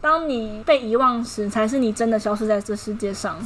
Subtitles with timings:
[0.00, 3.36] 当你被遗忘时，才是你真的消失在这世界上。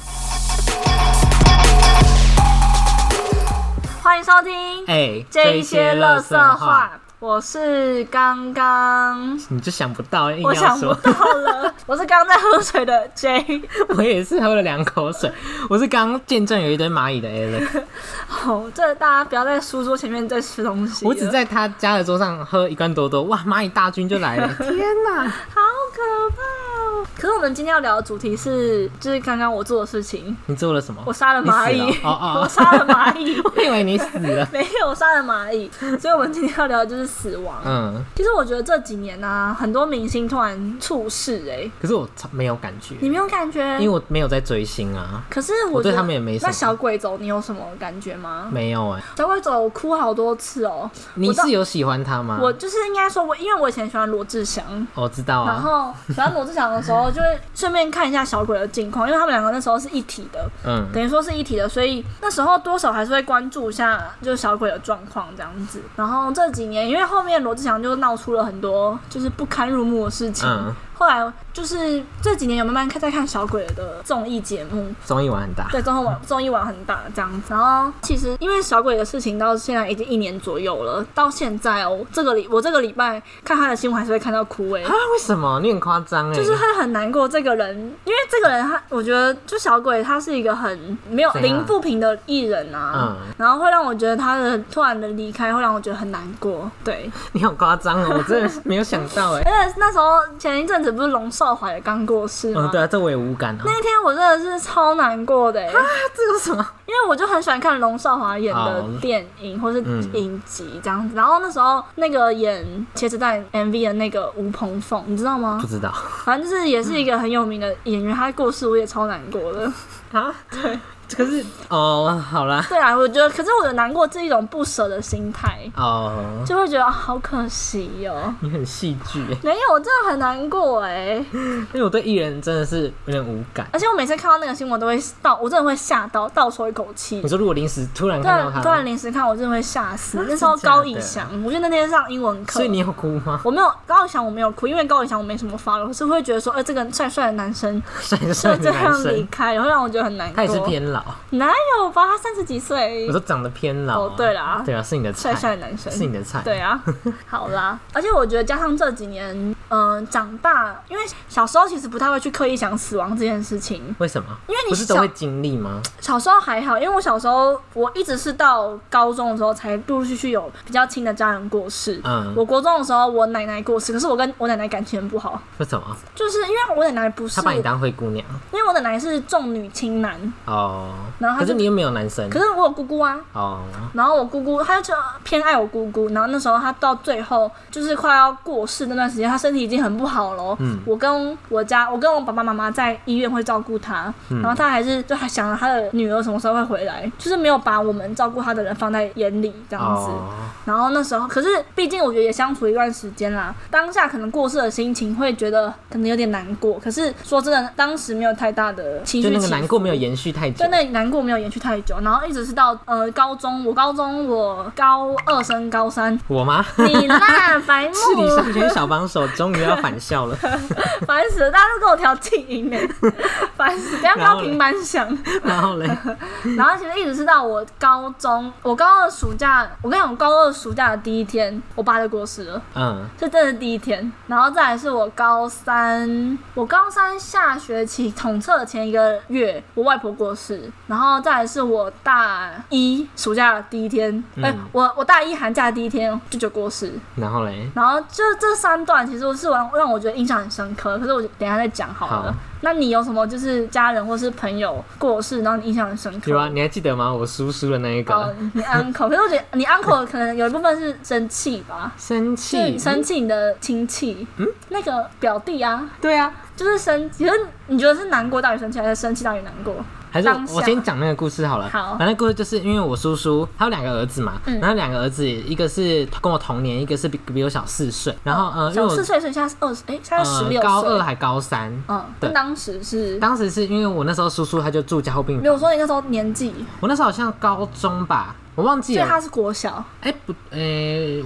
[4.03, 13.63] 欢迎收听哎，这一些垃圾话，我是刚刚，你就想不到，硬我要说，想不到了， 我是刚刚在喝水的 J。
[13.91, 15.33] 我也是喝了两口水。
[15.71, 17.85] 我是刚见证有一堆蚂蚁的 Alan，
[18.27, 25.23] 好，这大家不要在书桌前面在吃东西了，我只在他家的桌上喝一罐多多，哇，蚂蚁大军就来了，天哪！
[25.55, 25.61] 好
[25.95, 26.72] 可怕哦。
[27.17, 31.03] 可是我们今天要聊的主题是，就是刚刚我做的事情，你做了什么？
[31.07, 33.41] 我杀了蚂蚁，哦哦 我杀了蚂蚁。
[33.57, 34.47] 我以为你死了。
[34.53, 37.61] 没有，我杀了蚂蚁，所以我们今天要聊的就是死亡。
[37.65, 43.63] 嗯，其实我觉得这几年呢、很多明星突然猝逝，哎，可是我超没有感觉，你没有感觉？
[43.79, 48.49] 因为我没有在追星啊，可是我我对他们也没什么那小鬼走，你有什么感觉吗？
[48.51, 50.91] 没有哎、小鬼走，我哭好多次哦。
[51.15, 52.39] 你是有喜欢他吗？
[52.41, 54.65] 我就是应该说我，因为我以前喜欢罗志祥，
[54.95, 65.81] 我知道啊然啊，后喜欢罗志祥的时候，就会顺便看一下小鬼的近况，因为他们两个那时候是一体的，嗯，等于说是一体的，所以那时候多少还是会关注一下就是小鬼的状况这样子。
[65.97, 77.53] 然后这几年，因为后面罗志祥就闹出了很多就是不堪入目的事情，嗯后来就是这几年有慢慢看在看小鬼的综艺节目，综艺玩很大，对综艺玩综艺玩很大这样子。
[77.53, 84.93] 然后其实因为小鬼的事情到现在已经一年左右了，到现在哦，这个礼我这个礼拜看他的新闻还是会看到哭诶、啊？
[85.13, 85.59] 为什么？
[85.61, 87.29] 你很夸张哎，就是会很难过。
[87.29, 96.71] 这个人，因为这个人他，我觉得就小鬼，他是一个很没有零负评的艺人啊，嗯然后会让我觉得他的突然的离开，会让我觉得很难过。
[96.85, 99.43] 对， 你好夸张哦，我真的没有想到哎。
[99.51, 102.69] 而且那时候前一阵子不是龙少华也刚过世吗？
[102.69, 103.63] 嗯，对啊，这我也无感啊。
[103.65, 105.73] 那一天我真的是超难过的、欸，
[106.15, 106.67] 这有什么？
[106.87, 111.17] 因为我就很喜欢看龙少华演的哦电影或是嗯影集这样子。
[111.17, 115.67] 然后那时候那个演茄子蛋 MV 的那个吴鹏凤，你知道吗不？
[115.67, 115.93] 知道
[116.25, 119.73] 反正就是也是一个很有名的演员，他过世我也超难过的。
[120.13, 120.35] 啊？
[120.51, 120.79] 对，
[121.17, 128.35] 可是哦，好啦，对啊，我觉得，可是我的难过是一种不舍的心态，哦，就会觉得、啊好可惜哦。
[128.41, 133.67] 你很戏剧欸，没有，我真的很难过哎，因为我对艺人真的是有点无感。
[133.73, 137.29] 而且我每次看到那个新闻都会倒，我真的会吓到，倒抽一口气你。
[137.29, 140.19] 说如果临时突然突看突然临时看，我真的会吓死。
[140.19, 143.41] 啊那时候高以翔，我记得那天上英文课，所以你有哭吗？
[143.45, 150.37] 我没有高以翔，我没有哭，因为高以翔我没什么发了，可是会觉得说，呃、这个帅帅的男生 帅就帅的男这样离生，开，然后让我觉得很难过。
[150.37, 151.02] 他也是偏老。
[151.31, 152.07] 哪有吧？
[152.07, 153.07] 他三十几岁。
[153.07, 154.07] 我，说长得偏老啊。
[154.07, 154.63] 哦对啦。
[154.65, 155.31] 对啊，是你的菜。
[155.33, 156.41] 帅，帅的男生，是你的菜。
[156.45, 156.83] 对啊，
[157.27, 163.83] 好啦，而且我觉得加上这几年，嗯、长大，因为小时候其实不太会去刻意想死亡这件事情。
[163.99, 164.29] 为什么？
[164.47, 165.81] 因为你小不是都会经历吗？
[165.99, 171.99] 小时候还好，因为我小时候我一直是到高中的时候才陆陆续续有比较亲的家人过世。
[172.05, 175.97] 嗯，我国中的时候，我奶奶过世，可是我跟我奶奶感情很不好，为什么？
[176.15, 178.23] 就是因为我奶奶不是她，把你当灰姑娘
[178.53, 180.91] 因为我奶奶是重女轻男，哦。
[181.19, 183.61] 然后可是你又没有男生可是我有姑姑啊，哦。
[183.95, 184.93] 然后我姑姑，她就
[185.25, 186.09] 偏爱我姑姑。
[186.09, 190.57] 然后那时候她到最后就是快要过世那段时间，她身体已经很不好了。
[190.61, 200.11] 嗯我跟我家，我跟我爸爸妈妈在医院会照顾他，嗯然后他还是就还想着他的女儿什么时候会回来，就是没有把我们照顾他的人放在眼里这样子。
[200.11, 200.29] 哦，
[200.65, 210.71] 然后那时候，可是毕竟我觉得也相处一段时间啦，当下可能过世的心情会觉得可能有点难过，可是说真的，当时没有太大的情绪就那个难过没有延续太久就。
[210.71, 216.65] 那难过没有延续太久，然后一直是到呃高中，我高中我高二升高三，我吗？
[216.79, 217.21] 你啦
[217.67, 220.37] 白目，是你上学小帮手终于要返校了，
[221.07, 222.79] 烦死了，大家都给我调静音呢，
[223.57, 225.07] 烦死，不要不要平板响。
[225.43, 225.87] 然后嘞，
[226.57, 232.63] 然后其实一直是到我高中，我高二暑假，我跟你讲，我高二暑假的第一天，我爸就过世了。
[232.75, 252.31] 嗯，这真的是第一天，然后再来是我高三，我高三下学期统测的前一个月，我外婆过世，然后再来是我大一暑假的第一天，哎、嗯我我大一寒假的第一天舅舅过世，然后嘞，然后就这三段其实是让让我觉得印象很深刻，可是我等一下再讲好了。
[252.31, 256.31] 好那你有什么就是家人或是朋友过世，然后你印象很深刻？
[256.31, 257.13] 有啊，你还记得吗？
[257.13, 267.33] 我叔叔的那一哦个，你 uncle，可是我觉得你 uncle 可能有一部分是生气吧，生气，生气你的亲戚，嗯，那个表弟啊，对啊，就是生，其实
[267.67, 269.75] 你觉得是难过大于生气，还是生气大于难过？
[270.13, 271.69] 还是我我先讲那个故事好了。
[271.71, 271.97] 好。
[271.99, 274.61] 反正故事就是因为我叔叔他有两个儿子嘛，嗯。
[274.61, 278.15] 然后两个儿子一个是跟我同年，一个是比比我小四岁。
[278.23, 282.31] 然后呃，小四岁，所以现在是二十，哎，现在十呃六岁，高二还高三，嗯，对。
[282.31, 285.43] 当时是，当时是因因为我那时候叔叔他就住加护病房。
[285.43, 289.01] 没有房，说你那时候年纪，我那时候好像高中吧，我忘记了。
[289.01, 290.59] 所以他是国小，哎、不，呃、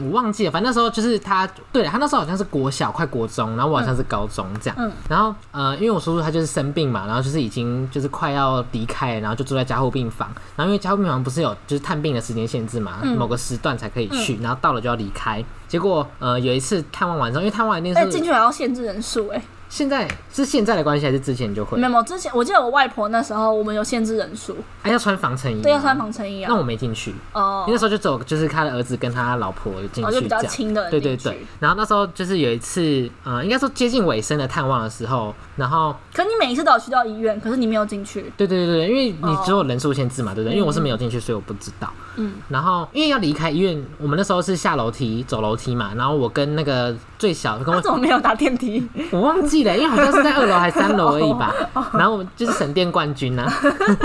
[0.05, 4.77] 我忘记了，反正那时候就是他，对了，他那时候好像是国小快国中，然后我好像是高中这样。
[4.79, 10.31] 嗯然后呃，因为我叔叔他就是生病嘛，然后就是已经就是快要离开了，然后就住在加护病房。
[10.57, 15.45] 然后因为加护病房不是有就是探病的时间限制嘛，嗯某个时段才可以去，然后到了就要离开。
[15.69, 21.77] 结果呃有一次探望完之后，因为探望一定是，进是去还要限制人数，哎，现在是现在的关系还是之前就会？
[21.77, 25.61] 没有，没有之前我记得我外婆那时候我们有限制人数，还、要穿防尘衣？
[25.63, 26.57] 对，要穿防尘衣啊那。
[26.57, 30.53] 我没进去，哦因为那时候就走就是他的儿子跟他老婆有进哦，就比较去这样。
[30.55, 38.31] 轻的人对对对，然后那时候就是有一次，呃，应该说接近尾声的探望的时候，然后可你每一次都有去到医院，可是你没有进去。
[38.37, 40.55] 对对对对，因为你哦只有人数限制嘛，对不对？
[40.55, 41.91] 因为我是没有进去，所以我不知道。
[42.17, 48.87] 嗯，然后因为要离开医院，我们那时候是下楼梯走楼梯嘛，然后我跟那个最小跟他我怎么没有打电梯？
[49.11, 51.55] 我忘记了，因为好像是在二楼还三楼而已吧。
[51.75, 53.51] 哦然后我们就是省电冠军啊，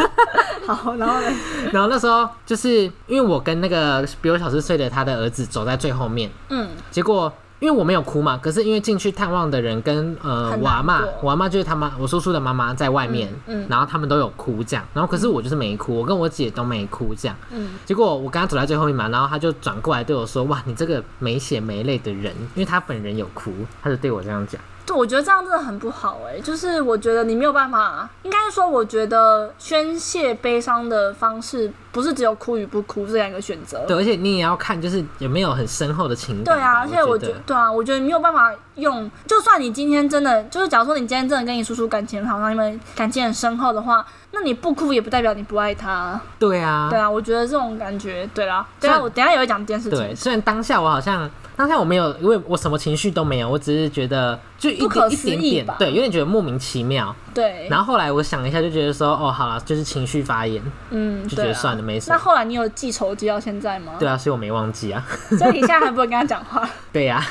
[0.68, 1.28] 好，然后呢？
[1.74, 13.68] 然后那时候就是因为我跟那个比我小四岁的他的儿子走在最后面，嗯，结果因为我没有哭嘛，可是因为进去探望的人跟呃很我阿妈难过，我阿妈就是他妈我叔叔的妈妈在外面，嗯嗯。
[13.70, 17.70] 然后他们都有哭这样，然后可是我就是没哭，我跟我姐都没哭这样，嗯。
[17.86, 23.54] 结果我刚刚走在最后一嘛，然后他就转过来对我说：“哇，你这个没血没泪的人，因为他本人有哭，
[23.84, 24.60] 他就对我这样讲。
[24.86, 33.86] 对，我觉得这样真的很不好哎、就是我觉得你没有办法，应该是说，我觉得宣泄悲伤的方式不是只有哭与不哭这样一个选择。
[33.88, 36.56] 对，而且你也要看就是有没有很深厚的情感。
[36.56, 46.20] 对啊，而且我觉对啊，我觉得你没有办法用，就算你今天真的就是，假如说你今天真的跟你叔叔感情很好，让你们感情很深厚的话，那你不哭也不代表你不爱他。
[46.38, 48.66] 对啊，对啊，我觉得这种感觉，对啦。
[48.80, 57.16] 等一下我等下也会讲这件事对，虽然当下我好像当下我没有，因为我什么情绪都没有，我只是觉得就一一点点对，有点觉得莫名其妙。
[57.34, 63.94] 对，然后后来我想一下，就觉得说，哦，好了，就是情绪发言，嗯，就觉得对啊算了没什么那后来你有记仇记到现在吗？
[64.00, 65.02] 对啊，所以我没忘记啊。
[65.38, 66.68] 所以你现在还不会跟他讲话？
[66.92, 67.24] 对呀、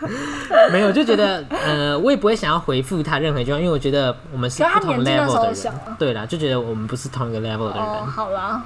[0.72, 5.74] 没有，就觉得呃，我也不会想要回复他任何一句话，因为我觉得我们是不同 level 的人。
[5.98, 8.62] 对啦，就觉得我们不是同一个 level 的人，哦，好啦，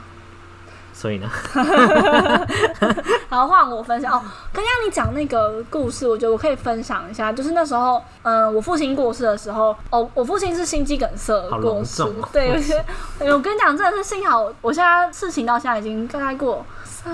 [0.93, 1.29] 所以呢
[3.29, 4.23] 好，换我分享哦。
[4.53, 12.85] 刚刚你讲那个故事，我觉得我可以分享一下，就是那时候，嗯、我父亲过世的时候，哦，我父亲是心肌梗塞好过世哦，对，我觉得
[13.20, 17.12] 哎我跟你讲，真的是幸好，我现在事情到现在已经大概过三，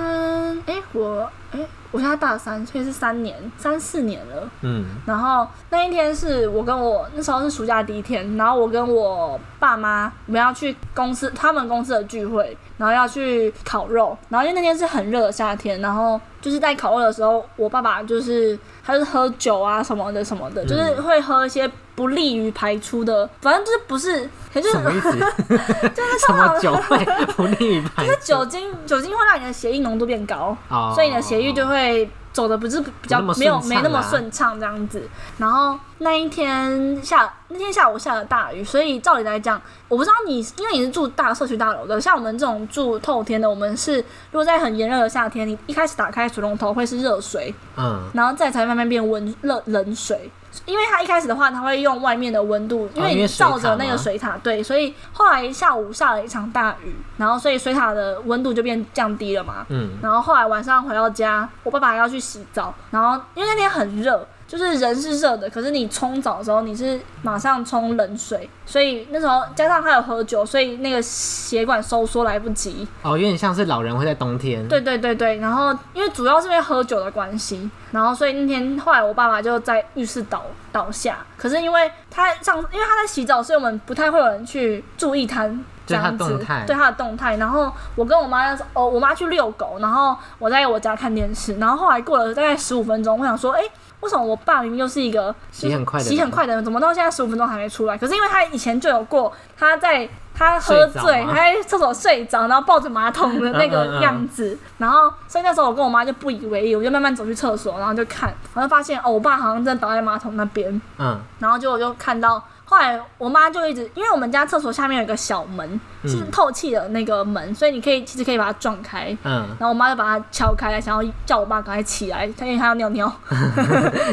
[0.67, 1.59] 哎、我，哎、
[1.94, 4.50] 我现在大三，所以是三年，三四年了。
[4.62, 25.12] 嗯，然后那一天是我跟我那时候是暑假第一天，然后我跟我爸妈我们要去公司他们公司的聚会，然后要去烤肉，然后因为那天是很热的夏天，然后就是在烤肉的时候，我爸爸就是他是喝酒啊什么的什么的，就是会喝一些不利于排出的，反正就是不是，可就是什么意思？
[25.12, 26.99] 就是 什么酒会
[27.37, 31.84] 不利于排就是酒精酒精会让你的血液浓度变高，哦所以你的血液就会
[32.33, 35.09] 走的不是比较没有没那么顺畅这样子。
[35.39, 50.31] 然后那一天下那天下午下了大雨，所以照理来讲，我不知道你因为你是住大社区大楼的，像我们这种住透天的，我们是如果在很炎热的夏天，你一开始打开水龙头会是热水，嗯，然后再才慢慢变温热冷水。
[50.67, 59.67] 因为它一开始的话，它会用外面的温度，因为你照着那个水塔，对，所以后来下午下了一场大雨，然后所以水塔的温度就变降低了嘛。
[59.69, 72.86] 嗯，然后后来晚上回到家，我爸爸要去洗澡，然后因为那天很热，就是人是热的，可是你冲澡的时候你是马上冲冷水，所以那时候加上他有喝酒，所以那个血管收缩来不及。
[73.03, 85.48] 哦，有点像是老人会在冬天，对对对对，然后因为主要是因为喝酒的关系，然后所以那天后来我爸爸就在浴室倒倒下，可是因为他上因为他在洗澡，所以我们不太会有人去注意他。
[85.86, 93.60] 这对他样子动态对他的动态，然后我跟我妈哦，我妈去遛狗，然后我在我家看电视，然后后来过了大概十五分钟，我想说，哎、
[94.05, 97.96] 为什么我爸明明就是一个洗很快的洗很快的人，怎么到现在十五分钟还没出来？
[97.96, 104.03] 可是因为他以前就有过他在他喝醉，他在厕所睡着，然后抱着马桶的那个嗯嗯嗯。
[104.03, 115.69] 样子，然后所以那时候我跟我妈就不以为意，我就慢慢走去厕所，然后就看，然后发现哦，我爸好像真的倒在马桶那边，嗯，然后就我就看到，后来我妈就一直，因为我们家厕所下面有一个小门，
[116.05, 119.17] 是嗯透气的那个门，所以你可以其实可以把它撞开。
[119.23, 123.11] 嗯，然后我妈就把它敲开来，想要叫我爸赶快起来，因为他要尿尿。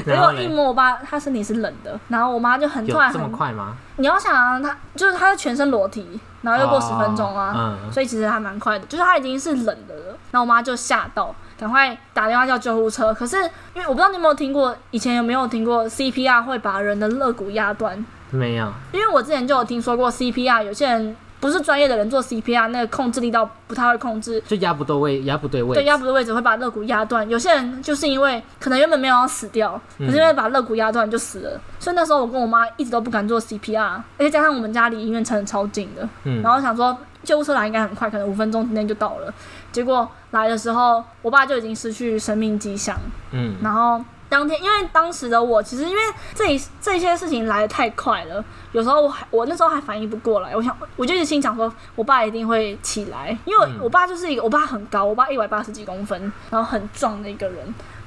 [0.05, 3.75] 结 然后嘞果一摸我爸，他身体是冷的，然后我妈就很有这么突然很，快吗？
[3.96, 10.17] 你要想啊，他就是他是全身裸体，然后又过十分钟啊，哦嗯，所以其实还蛮快的，就是他已经是冷的了。
[10.31, 13.13] 然后我妈就吓到，赶快打电话叫救护车。
[13.13, 13.38] 可是
[13.74, 18.03] 因为我不知道你有没有听过，以前有没有听过 CPR 会把人的肋骨压断？
[18.31, 25.88] 没有，因为我之前就有听说过 CPR，有些人不是专业的人做 CPR，那个控制力道不太会控制，就压不对位，压不对位对，置。
[25.88, 27.27] 压不对位置会把肋骨压断。
[27.29, 31.59] 有些人就是因为可能原本没有要死掉，可是因为把肋骨压断就死了。
[31.79, 33.79] 所以那时候我跟我妈一直都不敢做 CPR，
[34.17, 39.33] 而且加上我们家离医院真的超近的，嗯然后想说救护车来应该很快，可能五分钟之内就到了。
[39.71, 42.95] 结果来的时候，我爸就已经失去生命迹象。
[43.31, 46.01] 嗯，然后当天，因为当时的我其实因为
[46.33, 57.57] 这一这些事情来的太快了，有时候我还我那时候还反应不过来，我想我就一直心想说，我爸一定会起来，因为我,、爸就是一个我爸很高，我爸一百八十几公分，然后很壮的一个人，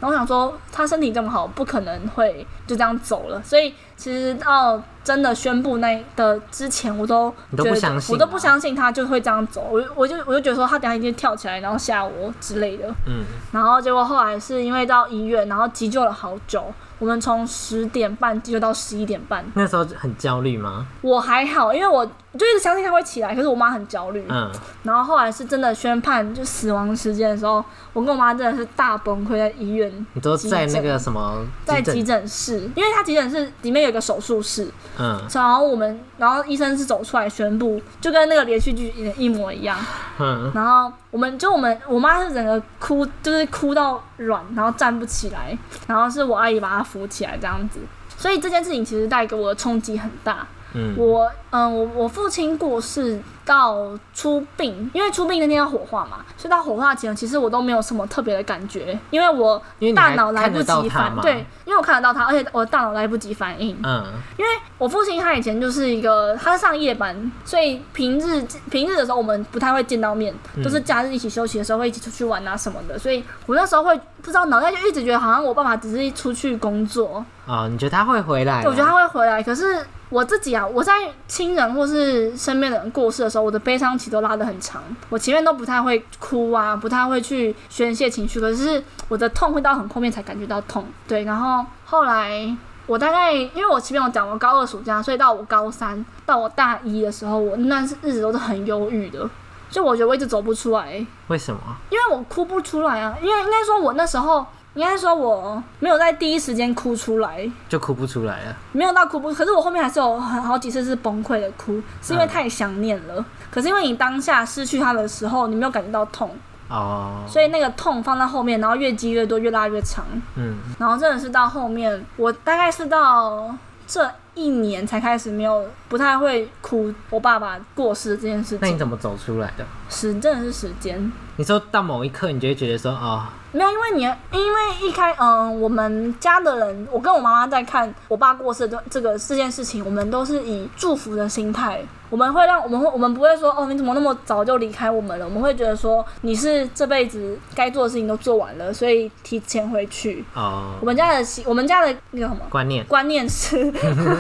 [0.01, 12.89] 然后我想说他身体这么好，不可能会就这样走了，所以其实到真的宣布那的之前，我都你都不觉得相信啊我都不相信他就会这样走，我就我就我就觉得说他等下一定跳起来，然后吓我之类的。
[13.07, 16.65] 嗯，然后结果后来是因为到医院，然后急救了好久，
[16.99, 19.45] 我们从十点半记录到十一点半。
[19.55, 20.87] 那时候很焦虑吗？
[21.03, 24.25] 我还好，因为我就一直相信他会起来，可是我妈很焦虑。
[24.29, 24.51] 嗯，
[24.83, 32.19] 然后后来是真的宣判就死亡时间的时候，我跟我妈真的是大崩溃在医院，你都在那个什么在急急诊？
[32.19, 39.79] 诊室，因为他急诊室里面有一个手术室，嗯然后我们，然后医生是走出来宣布，就跟那个连续剧一模一样。
[40.19, 47.81] 嗯，然后我们就我们我妈是整个哭，就是哭到软，然后站不起来，然后是我阿姨把她扶起来这样子。
[48.17, 50.47] 所以这件事情其实带给我的冲击很大。
[50.75, 59.61] 嗯，我嗯，我我父亲过世到出殡，因为出殡那天要火化嘛，所以到火化前其实我都没有什么特别的感觉，因为我
[59.95, 61.15] 大脑来不及反？
[61.23, 63.79] 对，，因为我看得到他，而且我大脑来不及反应。
[63.83, 64.05] 嗯
[64.37, 78.63] 因为我父亲他以前就是一个，他上夜班，所以平日平日的时候我们不太会见到面，嗯都是假日一起休息的时候会一起出去玩啊什么的，所以我那时候会不知道脑袋就一直觉得好像我爸爸只是出去工作，哦，你觉得他会回来？
[78.63, 80.93] 对我觉得他会回来，可是我自己啊，我在
[81.27, 92.57] 亲人或是身边的人过世的时候，我的悲伤期都拉得很长，我前面都不太会哭啊，不太会去宣泄情绪，可是我的痛会到很后面才感觉到痛，对，然后后来。
[92.87, 99.27] 我大概因为我前面有讲我高二暑假，所以到我高三到我大一的时候，我那段日子都是很忧郁的，
[99.71, 101.59] 就我觉得我一直走不出来，为什么？
[101.89, 108.57] 因为我哭不出来啊，因为应该说我那时候应该说我没有在第一时间哭出来，就哭不出来了？
[108.73, 113.25] 没有到哭不，可是我后面还是有很好几次是崩溃的哭，是因为嗯太想念了。
[113.51, 116.29] 可是因为你当下失去他的时候，你没有感觉到痛，
[116.69, 120.05] 哦，所以那个痛放在后面，然后越积越多，越拉越长。
[120.35, 123.55] 嗯，然后真的是到后面，我大概是到
[123.87, 128.59] 这一年才开始没有不太会哭我爸爸过世这件事情。
[128.61, 129.65] 那你怎么走出来的？
[129.89, 133.23] 时真的是时间，你说到某一刻，你就会觉得说，哦，
[133.55, 134.03] 没有，因为你
[134.37, 141.81] 因为一开嗯，我们家的人，我跟我妈妈在看我爸过世的这个这件事情，我们都是以祝福的心态，
[142.15, 150.25] 我们会让我们会我们不会说哦你怎么那么早就离开我们了，我们会觉得说你是这辈子该做的事情都做完了，所以提前回去。
[150.33, 150.75] 哦。
[150.81, 152.43] 我，们家的习，我们家的那个什么？
[152.49, 153.57] 观念，观念是，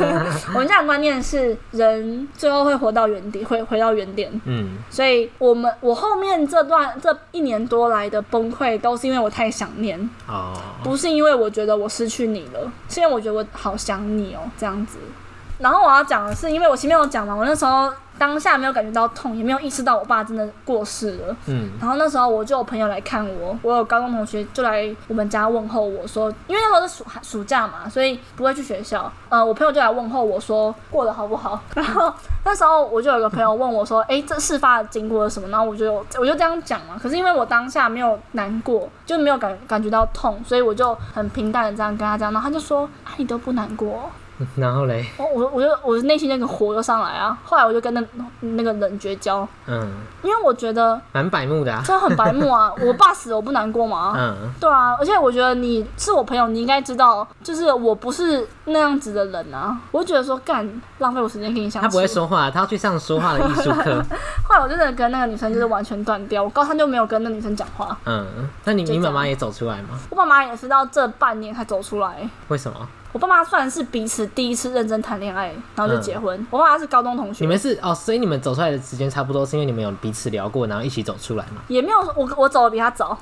[0.52, 4.28] 我们家的观念是人最后会活到原点，会回到原点。
[4.44, 14.98] 嗯，所以我们我后面这段这一年多来的崩溃，都是因为我太想念，哦，不是因为我觉得我失去你了，是因为我觉得我好想你哦，这样子。
[15.58, 21.36] 然后我要讲的是，因为我前面有讲嘛，我那时候当下没有感觉到痛，也没有意识到我爸真的过世了。
[21.46, 29.10] 嗯，然后那时候我就有朋友来看我，我有高中同学就来我们家问候我说，因为那时候是暑暑假嘛，所以不会去学校。
[29.28, 31.60] 呃，我朋友就来问候我说过得好不好。
[31.74, 32.12] 然后
[32.44, 35.48] 那时候我就有个朋友问我说，诶，这事发的经过是什么？
[35.48, 36.96] 然后我就有我就这样讲嘛。
[37.00, 42.32] 可是因为我当下没有难过，就没有感感觉到痛，所以我就很平淡的这样跟他讲。
[42.32, 44.02] 然后他就说，啊，你都不难过哦、
[44.56, 47.36] 然后嘞，我我我就我内心那个火就上来啊。
[47.44, 48.02] 后来我就跟那
[48.40, 49.88] 那个人绝交，嗯，
[50.22, 52.72] 因为我觉得蛮白目的啊，真的很白目啊！
[52.80, 54.14] 我爸死了，我不难过吗？
[54.16, 59.76] 嗯，对啊，而且我觉得你是我朋友，你应该知道，就是我不是那样子的人啊。
[59.90, 61.88] 我就觉得说，干浪费我时间跟你相处。
[61.88, 62.04] 他不会。
[62.14, 64.00] 说话，他要去上说话的艺术课，
[64.46, 67.96] 后来我真的跟那个女生就是完全断掉，我高三就没有跟那女生讲话。
[68.04, 68.24] 嗯，
[68.64, 69.98] 那你你妈妈也走出来吗？
[70.10, 72.28] 我爸妈也是到这半年才走出来。
[72.46, 72.88] 为什么？
[73.14, 76.44] 我爸妈算是彼此第一次认真谈恋爱，然后就结婚。
[76.50, 81.62] 我爸妈是高中同学，你们是哦，所以你们走出来的时间差不多，是因为你们有彼此聊过，然后一起走出来嘛？
[81.68, 83.16] 也没有我我走的比他早，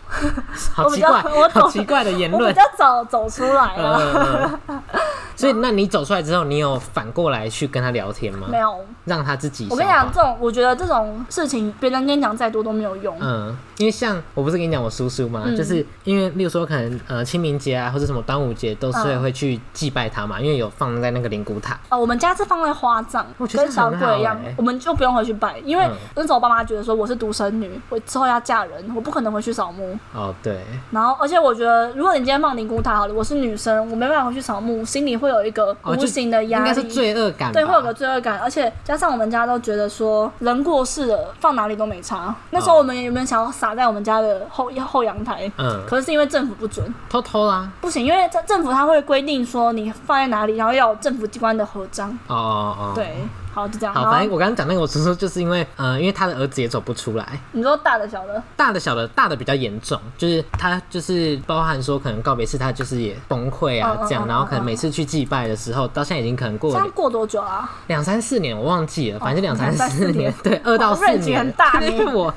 [0.72, 2.54] 好 奇怪，好奇怪的言论我比。
[2.54, 4.00] 较早走出来嗯啊。
[4.00, 4.82] 嗯嗯
[5.34, 8.46] 所以那你走出来之后，你有反过来去跟他聊天吗？
[8.50, 8.78] 没有。
[9.04, 9.66] 让他自己。
[9.70, 13.16] 我跟你讲，这种我觉得这种事情，别人跟你讲再多都没有用。
[13.20, 21.76] 嗯，因为像我不是跟你讲我叔叔嘛，嗯就是因为例如说可能呃清明节啊或者什么端午节都是嗯会去祭拜他嘛，因为有放在那个灵骨塔。
[21.88, 29.98] 哦，我们家是放在花葬跟小鬼一样欸，我们就不用回去拜，因为嗯那时候我爸妈觉得说我是独生女，我之后要嫁人，我不可能回去扫墓。
[30.14, 30.60] 哦，对，
[30.92, 37.52] 然后，而且我觉得，如果你今天放灵骨塔好了，我是女生，我没办法回去扫墓，心里会有一个无形的压力，应该是罪恶感。
[37.52, 42.32] 对，会有个罪恶感，而且加上我们家都觉得说人过世了放哪里都没差。
[42.50, 45.50] 那时候哦我们有没有想要撒在我们家的后后阳台？
[45.58, 47.68] 嗯，可是是因为政府不准，偷偷啦。
[47.80, 52.10] 不行，因为政政府他会规定说你放在哪里，然后要有政府机关的合章。
[52.28, 52.92] 哦哦哦。。
[52.94, 53.16] 对，
[53.52, 53.94] 好就这样。
[53.94, 67.70] 好，反正我刚刚讲那个我是说，就是因为呃，因为他的儿子也走不出来，你说大的小的，大的小的大的比较严重，就是他就是包含说可能告别式他就是也崩溃啊这样，嗯然后可能嗯每次去祭拜的时候，到现在已经可能过了过多久啊？
[67.88, 72.32] 两三四年，我忘记了，反正就两三四四年年，对，二到四年，很大因为 我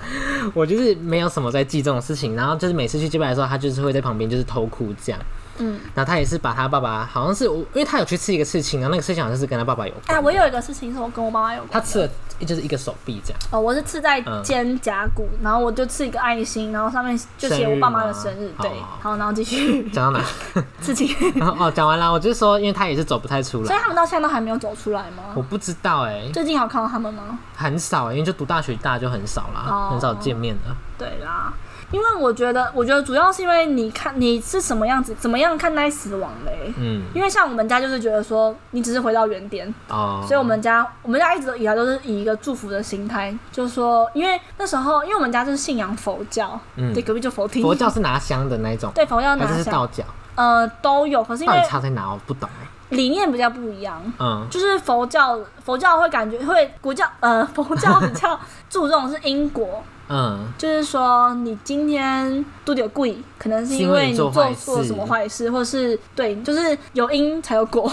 [0.54, 5.22] 我就是没有什么在记这种事情，然后就是每次去祭拜的时候，他就是会在旁边就是偷哭这样，
[5.58, 11.70] 嗯，然后他也是把他爸爸好像是我，因为他有去吃一个刺青，然后那个事情好像是跟他爸爸有关，哎，我有一个事情是我跟我妈妈有关。
[11.72, 12.10] 他吃了
[12.40, 18.52] 就是一个手臂这样，哦，我是刺在嗯肩胛骨，然后我就刺一个爱心，然后上面就写我爸妈的吗生日。
[18.60, 20.26] 对哦，好，然后继续讲到哪？
[20.82, 21.16] 刺青。
[21.60, 25.42] 哦，讲完了，我就是说，因为他也是走不太出来，所以他们到现在都还没有走出来吗我？
[25.42, 27.40] 不知道哎、最近有看到他们吗？
[27.56, 30.76] 很少、欸，因为就读大学，大家就很少啦，哦很少见面了。
[30.98, 31.54] 对啦，
[31.92, 46.94] 因为我觉得，我觉得主要是因为你看你是什么样子，怎么样看待死亡嘞、嗯，因为像我们家就是觉得说，你只是回到原点，哦，所以我们家我们家一直以来都是以一个祝福的心态，就是说，因为那时候因为我们家就是信仰佛教，嗯。
[46.94, 50.04] 对，隔壁就佛厅，佛教是拿香的那一种， 对佛教还拿香，是是道教？
[50.36, 52.12] 呃都有，可是因为差在哪？
[52.12, 52.50] 我不懂。
[52.62, 54.02] 哎、理念比较不一样。
[54.20, 58.40] 嗯，就是佛教，佛教会感觉会国教，呃，佛教比较
[58.70, 67.92] 注重是因果，嗯，就是说你今天都有贵，可能是因为你做是因为你做坏事做什么坏事，或是对，就是有因才有果。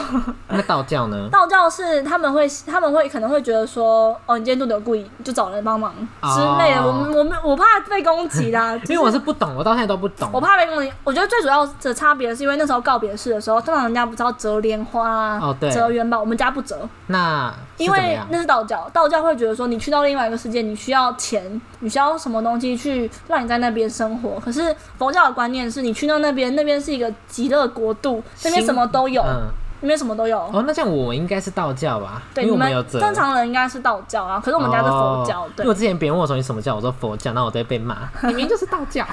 [0.49, 1.28] 那道教呢？
[1.33, 5.92] 道教是他们会他们会可能会觉得说，哦，你今天都有故意，就找人帮忙
[6.23, 6.83] 之类的。
[6.83, 10.28] 哦我们我们我怕被攻击啦， 因为我是不懂，我到现在都不懂。
[10.33, 10.92] 我怕被攻击。
[11.04, 16.78] 我觉得最主要的差别是因为那时候告别式的时候，通常人家不知道折莲花啊，哦对折元宝，我们家不折。
[17.07, 24.40] 那是因为那是道教，道教会觉得说你去到另外一个世界，你需要钱，你需要什么东西去让你在那边生活。
[24.40, 29.49] 可是佛教的观念是你去到那边，那边是一个极乐国度，那边什么都有，嗯，
[29.81, 30.38] 那边什么都有。
[30.38, 32.23] 哦，那这样我应该是道教吧？
[32.35, 32.83] 对，我们有。
[32.85, 39.05] 正常人应该是道教啊，可是我们家是佛教，对为我之前别人问我说你什么教，我说佛教，那我都会被骂， 明明就是道教。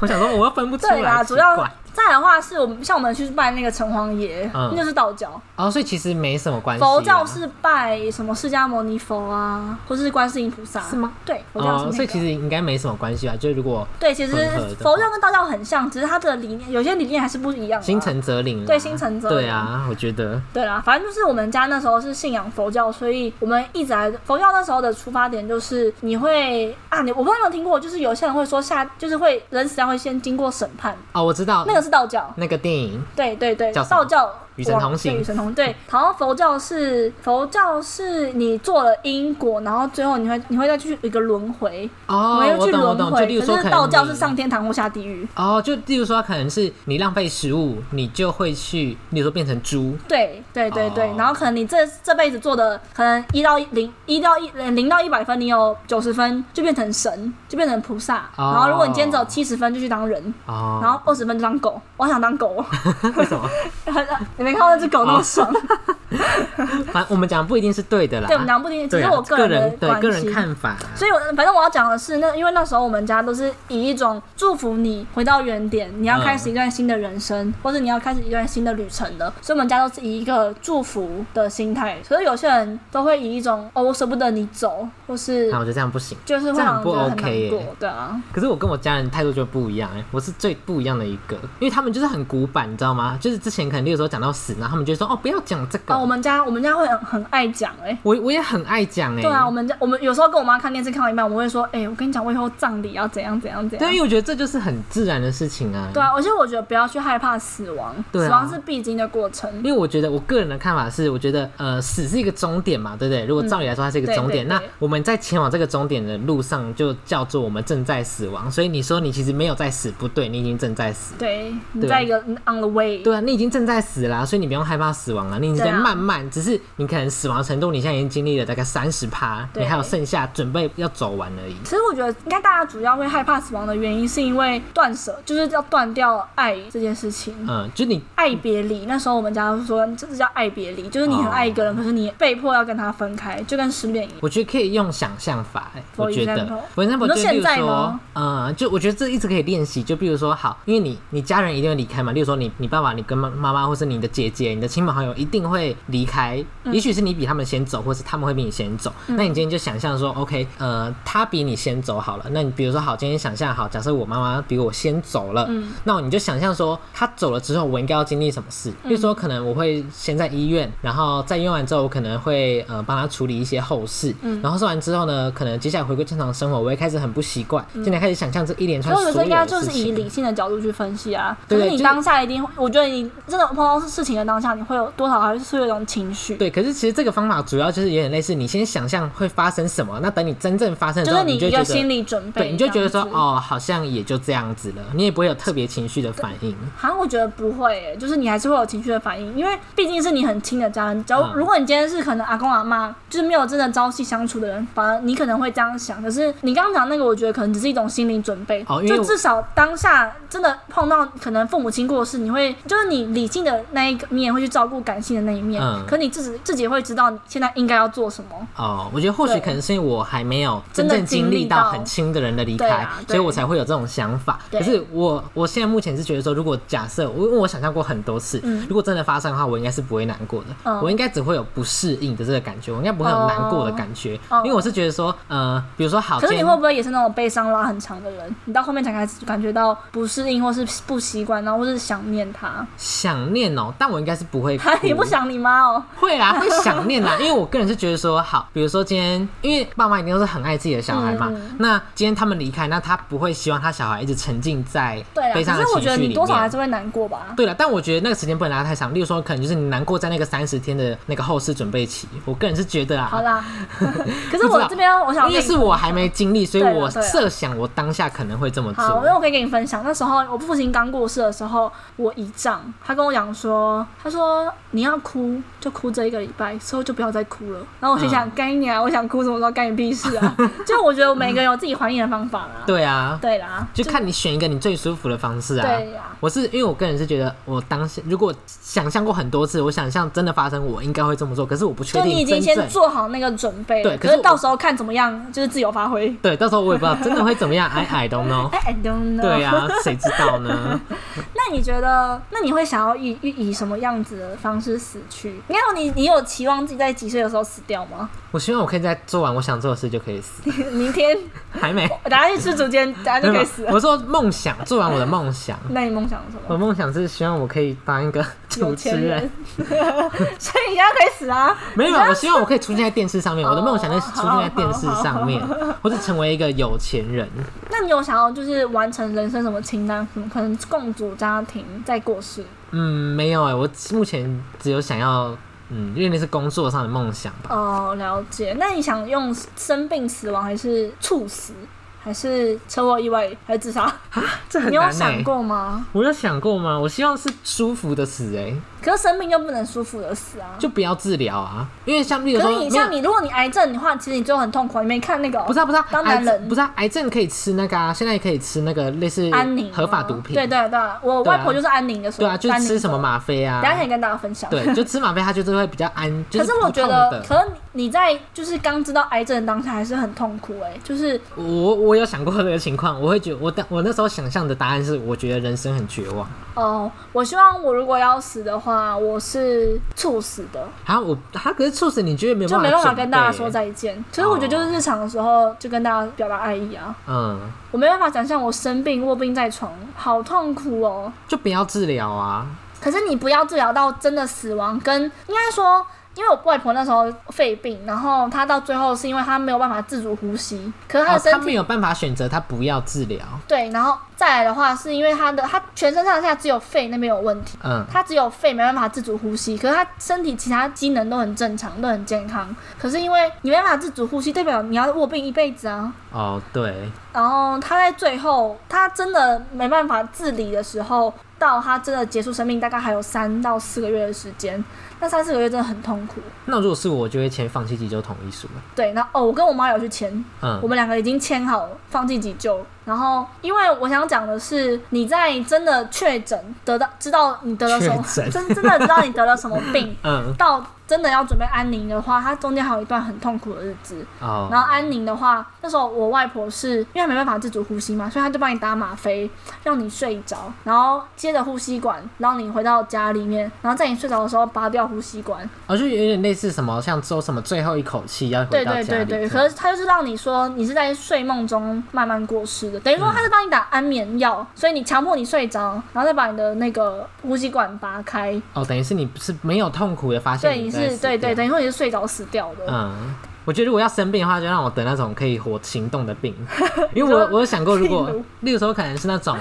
[0.00, 5.40] 我想说我又分不出来，对啦，主要怪再来的话是我们像我们去拜那个城隍爷，嗯那就是道教。
[5.56, 6.90] 哦，所以其实没什么关系啦。
[6.90, 11.12] 佛教是拜什么释迦牟尼佛啊，或是观世音菩萨，是吗？
[11.24, 13.34] 对，佛教是那哦，所以其实应该没什么关系吧？
[13.38, 17.86] 就如果对，其实混合的佛教跟道教很像，只是它的理念有些理念还是不一样的啊。
[17.86, 32.32] 心诚则灵啦，对心诚则灵对啊，我觉得对啦，反正就是我们家那时候是信仰佛教，所以我们一直来佛教那时候的出发点就是你会啊，你我不知道你有没有听过，就是有些人会说下就是会人死掉会先经过审判，哦，我知道那个是道教。
[32.36, 35.74] 那个电影对对对，叫什么道教与神同行对与神同对。
[35.88, 43.26] 好像佛教是佛教是你做了因果，然后最后你会你会再去一个轮回，哦，我们要去轮回。
[43.26, 45.26] 例如说可是道教是上天堂或下地狱。
[45.34, 58.28] 哦，就例如说可能是你浪费食物，你就会去，例如说变成猪，对对对对，哦然后可能你这这辈子做的可能一到零一到一零到一百分，你有九十分就变成神，就变成菩萨。
[58.36, 61.80] 哦然后如果你今天只有七十分，就去当人，哦，然后二十分就当狗。
[61.96, 62.64] 我想当狗，
[63.16, 63.48] 为什么？
[64.44, 65.50] 你没看到那只狗那么爽？
[66.92, 70.24] 反正我们讲不一定是对的啦，对，我们讲不一定，只是我个人的个人。
[70.34, 79.32] 看法，所以我，反正我要讲的是，那因为那时候我们家都是以一种祝福你回到原点，你要开始一段新的人生，或者你要开始一段新的旅程的。
[79.40, 81.98] 所以，我们家都是以一个祝福的心态。
[82.02, 86.16] 所以有些人都会以一种哦，我舍不得你走，或是那我觉得这样不行。
[86.24, 87.62] 就是会很 OK 难耶过。
[87.78, 93.16] 对啊，可是我跟我家人态度就不一样哎、我是最不一样的一个，因为他们就是很古板，你知道吗？
[93.20, 104.00] 就是之前可能有时候讲到死，然后他们就说哦不要讲这个，啊，我们家我们家会很很爱讲哎、我我也很爱讲哎、对啊，我们家我们有时候跟我妈看电视看到一半，我们会说，哎、我跟你讲，我以后葬礼要怎样怎样怎样对，因。
[104.00, 105.88] 为我觉得这就是很自然的事情啊。
[105.94, 109.50] 对啊，而且我觉得不要去害怕死亡，死亡是必经的过程。
[109.62, 113.24] 因为我觉得我个人的看法是，我觉得呃死是一个终点嘛，对不对？
[113.24, 118.50] 如果照理来说它是一个终点，那我们在前往这个终点的路上就叫做我们正在死亡。
[118.50, 121.14] 所以你说你其实没有在死，不对，你已经正在死。
[121.18, 122.98] 对，你在一个 on the way。
[122.98, 131.54] 对啊，你已经正在死啦，啊，所以你不用害怕死亡啊，你已经在慢慢，只是你可能死亡程度你现在已经经历了大概三十趴，你还有剩下准备要走完而已。
[131.64, 137.34] 其实我觉得，应该大家主要会害怕死亡的原因，是因为断舍，就是要断掉爱这件事情。
[137.46, 144.18] 嗯，就你爱别离，那时候我们家说这是叫爱别离，就是你很爱一个人，可是你被迫要跟他分开，就跟失恋一样。
[144.22, 149.82] 我觉得可以用想象法、欸，我觉得 example，就你说现在例如说吗，呃，就我觉得这一直可以练习。
[149.82, 158.92] 就比如说，好，因为你你家人一定会离开嘛，例如说你你爸爸、你跟妈妈妈，或是你的姐姐、你的亲朋好友一定会离开，嗯也许是你比他们先走，或是他们会比你先走。
[159.08, 162.26] 那你今天就想象说，OK，呃，他比你先走好了。
[162.30, 168.72] 那你比如说，好，今天想象好，假设我妈妈比我先走了，嗯那你就想象说，她走了之后，我应该要经历什么事？
[168.84, 179.74] 比如说，可能我会先在医院，然后在医院完之后，我可能会呃帮她处理一些后事，嗯然后做完之后呢，可能接下来回归正常生活，我会开始很不习惯，现在开始想象这一连串所该就是。
[179.74, 181.36] 以理性的角度去分析啊。
[181.48, 193.08] 可是你当下一定，我觉得你真的碰到事情的当下，你会有多少还是会有一种情绪，对，可是其实这个方法主要就是有点类似，你先想象会发生什么，那等你真正发生的时候，就是你一个心理准备，对，你就觉得说。
[193.14, 196.52] 哦，好像也就这样子了，你也不会有特别情绪的反应。
[196.76, 201.04] 好像我觉得不会耶，就是你还是会有情绪的反应，因为毕竟是你很亲的家人。
[201.04, 206.02] 假如、嗯如果你今天是可能阿公阿妈，就是没有真的朝夕相处的人，反而你可能会这样想。
[206.02, 215.84] 可是你刚刚讲那个，我觉得可能只是一种心理准备，就至少当下真的碰到可能父母亲过世，你会就是你理性的那一个面会去照顾感性的那一面，嗯。
[215.86, 218.48] 可你自己自己会知道你现在应该要做什么。
[218.56, 224.38] 哦，我觉得或许可能是因为我还没有真正经历到到很亲的人的离开，啊所以我才会有这种想法。
[224.50, 228.66] 可是我我现在目前是觉得说，如果假设我因为我想象过很多次，嗯。
[228.68, 230.80] 如果真的发生的话，我应该是不会难过的，嗯。
[230.82, 238.34] 我应该只会有不适应的这个感觉，我应该不会有难过的感觉，哦因为我是觉得说，呃，比如说好，可是你会不会也是那种悲伤拉很长的人？
[238.44, 242.66] 你到后面才开始感觉到不适应，或是不习惯，然后或是想念他。
[242.76, 245.82] 想念哦，但我应该是不会哭哈， 你不想你妈哦？
[246.00, 256.48] 会啦，会想念啦， 因为我个人是觉得说，好，比如说今天，因为爸妈一定都是很爱自己的小孩嘛，那今天他们离开，那他不会希望他小孩一直沉浸在，悲伤的可是我觉得情绪里你多少还。
[256.54, 257.34] 是会难过吧。
[257.36, 263.44] 对了，但我觉得那个时间不能拉太长，例如说，可能就是你难过在那个三十天的那个后事准备期，我个人是觉得啊，好啦，
[264.30, 269.16] 可是我这边我想因为是我还没经历，所以我设想我当下可能会这么做好，因为做。
[269.16, 273.63] 我可以跟你分享，那时候我父亲刚过世的时候，我姨丈他跟我讲说，
[274.02, 277.58] 他说你要哭就哭这一个礼拜，之后就不要再哭了。
[277.80, 278.80] 然后我心想，嗯干你啊！
[278.80, 280.36] 我想哭什么时候干你屁事啊！
[280.66, 282.62] 就我觉得我每个人有自己还念的方法啦。
[282.66, 285.66] 对啊，对啦，就看你选一个你最舒服的方式啊。
[285.66, 286.02] 对呀。
[286.20, 291.44] 我是因为我个人是觉得，我当下如果想象过很多次，我想象真的发生，我应该会这么做。
[291.44, 296.08] 可是我不确就你已经先做好那个准备了，对可是到时候看怎么样，就是自由发挥。
[296.22, 298.48] 对，到时候我也不知道真的会怎么样， I I don't know。
[298.48, 299.20] 哎，I don't know。
[299.22, 300.80] 对啊、谁知道呢？
[301.34, 305.40] 那你觉得，那你会想要以以以什么样子的方式死去？
[305.48, 308.10] 没有你你有期望自己在几岁的时候死掉吗？
[308.34, 310.42] 我希望我可以在做完我想做的事就可以死，
[310.74, 311.16] 明天
[311.60, 311.88] 还没。
[312.02, 313.70] 我等下去吃竹间，等下就可以死了。
[313.72, 315.56] 我说梦想，做完我的梦想。
[315.70, 316.66] 那你梦想是什我么？
[316.66, 321.56] 梦想是希望我可以当一个主持人人，，所以你要可以死啊！
[321.76, 323.48] 没有，我希望我可以出现在电视上面。
[323.48, 325.40] 我的梦想就是出现在电视哦上面，
[325.80, 327.28] 或者成为一个有钱人。
[327.70, 330.04] 那你有想要就是完成人生什么清单？
[330.12, 332.44] 什么可能共组家庭再过世？
[332.72, 335.36] 嗯，没有哎、我目前只有想要，
[335.76, 337.54] 嗯，因为那是工作上的梦想吧。
[337.54, 338.54] 哦，了解。
[338.60, 341.52] 那你想用生病死亡，还是猝死，
[342.00, 343.82] 还是车祸意外，还是自杀？
[344.10, 345.84] 啊这很难哎、你有想过吗？
[345.92, 346.78] 我有想过吗？
[346.78, 348.54] 我希望是舒服的死哎、
[348.84, 350.50] 可是生病就不能舒服的死啊。
[350.58, 354.80] 就不要治疗啊，因为像例如可说，你像你，如果你癌症的话，其实你就很痛苦。
[354.80, 364.50] 你没看那个哦、不是啊不是啊，癌当男人不是啊，癌症可以吃那个啊，现在也可以吃那个类似安宁合法毒品，对对对，我对啊外婆就是安宁的时候，对啊，就是吃什么的吗啡啊等，一下可以跟大家分享。
[364.50, 367.22] 对，就吃吗啡，它就是会比较安， 就可是我不痛觉得，的。
[367.22, 376.28] 可是你在就是刚知道癌症的当下还是很痛苦哎、就是我我有想过这个情况，我会觉得我当我那时候想象的答案是，我觉得人生很绝望。
[376.54, 384.02] 哦，我希望我如果要死的话，我是猝死的，啊，我他可是猝死，你觉得没有就没办法跟大家说再见。
[384.10, 387.38] 其实我觉得就是日常的时候就跟大家表达爱意啊，嗯，
[387.70, 391.12] 我没办法想象我生病卧病在床，好痛苦哦。
[391.28, 392.46] 就不要治疗啊。
[392.80, 395.84] 可是你不要治疗到真的死亡，跟应该说，
[396.14, 403.24] 因为我外婆那时候肺病，然后她到最后是因为她没有办法自主呼吸，可是她哦的，身体、他没有办法选择，她不要治疗。
[403.48, 407.58] 对，然后再来的话是因为他的他全身上下只有肺那边有问题。
[407.62, 412.54] 嗯，他只有肺没办法自主呼吸，可是他身体其他机能都很正常，都很健康。
[412.78, 415.92] 可是因为你没办法自主呼吸，代表你要卧病一辈子啊。
[416.12, 424.64] 哦，对，然后他在最后，他真的没办法自理的时候，到到他真的结束生命，大概还有三到四个月的时间。
[424.98, 426.14] 那三四个月真的很痛苦。
[426.46, 428.62] 那如果是我，我就会签放弃急救同意书了。
[428.74, 432.64] 对，那哦，我跟我妈有去签，嗯我们两个已经签好放弃急救。
[432.84, 444.04] 然后，因为我想讲的是，你在真的确诊得到知道你得了什么，真真的知道你得了什么病， 嗯，到真的要准备安宁的话，它中间还有一段很痛苦的日子。
[444.20, 449.30] 哦，然后安宁的话，那时候我外婆是因为她没办法自主呼吸嘛，所以她就帮你打吗啡，
[449.62, 455.48] 让你睡着，然后接着呼吸管，让你回到家里面，然后在你睡着的时候拔掉呼吸管。
[455.66, 458.86] 哦，就有点类似什么，像说什么最后一口气要回对到家里。
[458.86, 471.34] 对对对，对可是他就是让你说你是在睡梦中慢慢过世的，等于说他是帮你打安眠药，所以你强迫你睡着，然后再把你的那个呼吸管拔开，哦，等于是你是没有痛苦的发现对，是对对，掉。
[471.34, 472.64] 等于说你是睡着死掉的。
[472.68, 476.34] 嗯，我觉得如果要生病的话，就让我得那种可以活行动的病，
[476.94, 479.36] 因为我我有想过，如果例如例如说可能是那种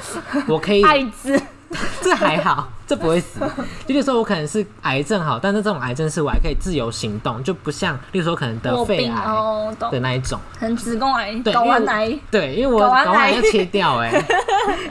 [0.48, 1.39] 我可以，艾滋，
[2.02, 3.40] 这还好，这不会死。
[3.88, 9.26] 就例如说我可能是癌症好，但是这种癌症是我还可以自由行动，就不像例如说可能得肺癌
[9.80, 10.40] 的，那一种。
[10.60, 14.12] 可能子宫癌、睾丸癌，对，因为我睾丸癌要切掉哎、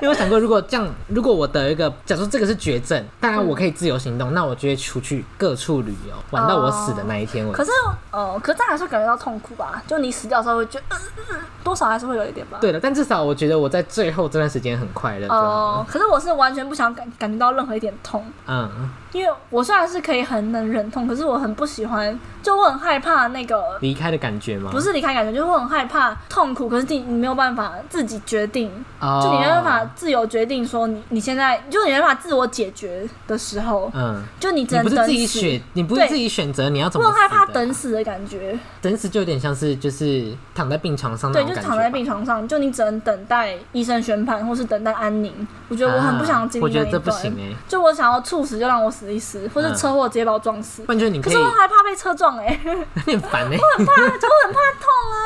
[0.01, 7.57] 因为我 想过，如果这样，如果我得一个，假如说这个是绝症，当然我可以自由行动，那我就会出去各处旅游，玩到我死的那一天为止。
[7.57, 7.71] 可是
[8.11, 9.83] 哦，可是这样还是感觉到痛苦吧？
[9.87, 12.59] 就你死掉的时候会觉得，呃呃呃多少还是会有一点吧。
[12.61, 24.70] 对的，但至少我觉得我在最后这段时间很快乐哦可是我是完全不想感感觉到任何一点痛，嗯，因为我虽然是可以很能忍痛，可是我很不喜欢，就我很害怕那个离开的感觉吗？
[24.72, 35.12] 不，是离开感觉，就是我很害怕痛苦，可是你你没有办法自己决定，哦、就你没办法自由决定说你你现在，就你没办法自我解决的时候，嗯，就你只你不是能等死。
[35.12, 37.20] 自己选，你不是自己选择你要怎么死的。
[37.20, 45.33] 很害怕等死的感觉，等死就有点像是就是躺在病床上那对，就是躺在病床上，就你只能等待医生宣判，或是等待安宁。
[45.68, 50.82] 我觉得我很不想经历啊我觉得这不行哎、就我想要猝死就让我死一死，或是嗯车祸直接把我撞死。
[50.82, 52.61] 不然就是你可是我害怕被车撞哎、
[53.06, 55.24] 你很烦 哎、就我很怕痛啊，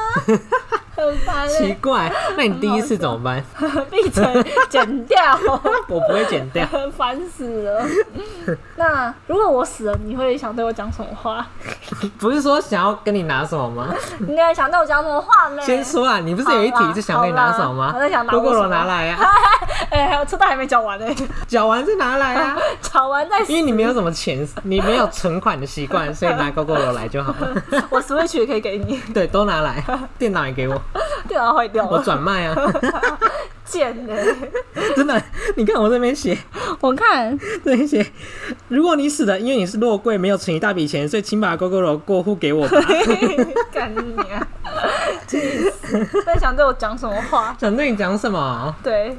[0.95, 3.45] 很烦奇哎、怪，那你第一次怎么办？
[3.91, 4.25] 闭嘴，
[4.69, 5.37] 剪掉，
[5.89, 6.65] 我不会剪掉。
[6.97, 7.85] 烦死了。
[8.77, 11.45] 那如果我死了，你会想对我讲什么话？
[12.17, 13.89] 不是说想要跟你拿什么吗？
[14.21, 15.61] 你应该想对我讲什么话呢？
[15.63, 17.93] 先说啊，你不是有一题是想跟你拿什么吗？
[17.93, 19.19] 我在想拿我如果我拿来啊，
[19.91, 21.07] 哎、还有车贷还没缴完呢、
[21.49, 22.57] 缴完再拿来啊。
[22.81, 27.63] 缴完再死因为你没有什么钱，你没有存款的习惯，所以拿 GoGo 楼来就好了。
[27.91, 29.85] 我 Switch 也可以给你，对，都拿来，
[30.19, 30.81] 电脑也给我，
[31.29, 32.57] 电脑坏掉我了，转卖啊！
[33.67, 34.15] 贱呢、
[34.95, 35.21] 真的，
[35.57, 36.39] 你看我这边写，
[36.81, 38.07] 我看这边写，
[38.69, 42.81] 如果你死了，因为你是落柜，没有存一大笔钱，所以请把 GoGo 楼过户给我吧。
[43.73, 44.47] 干你啊！
[45.27, 46.05] 气死！
[46.25, 47.57] 在想对我讲什么话？
[47.59, 48.73] 想对你讲什么？
[48.85, 49.19] 对。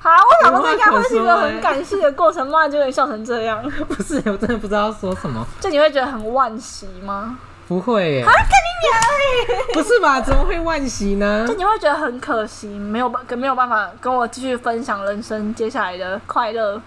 [0.00, 5.44] 好，我想说这应该会是一个很感性的过程嘛，结果你笑成这样， 不是，我真的不知道说什么。
[5.60, 7.38] 就你会觉得很惋惜吗？
[7.68, 10.20] 不会耶，啊，跟你娘 不是吧？
[10.20, 11.54] 怎么会惋惜呢 就？
[11.54, 16.80] 你会觉得很可惜，没有办跟没有办法跟我继续分享人生接下来的快乐。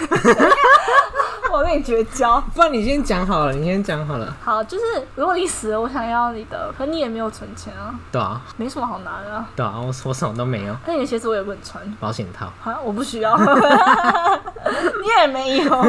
[1.52, 2.40] 我跟你绝交。
[2.54, 4.34] 不然你先讲好了，你先讲好了。
[4.42, 9.46] 好，就是如果你死了，我想要你的，可你也没有存钱啊，对啊，没什么好拿的、啊。
[9.54, 12.50] 对啊，我我什么都没有，那你的鞋子我也不能穿，保险套。
[12.60, 13.36] 好，我不需要。
[15.02, 15.82] 你也没有。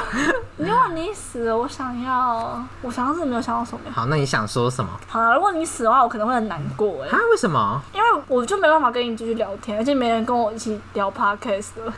[0.58, 3.80] 如果你死了，我想要，我想要是没有想到什么。
[3.90, 4.90] 好，那你想说什么？
[5.08, 7.80] 好了，如果你死的话，我可能会很难过哎啊，，为什么？
[7.94, 11.92] 因为我就没办法跟你继续聊天，而且没人跟我一起聊 podcast 了，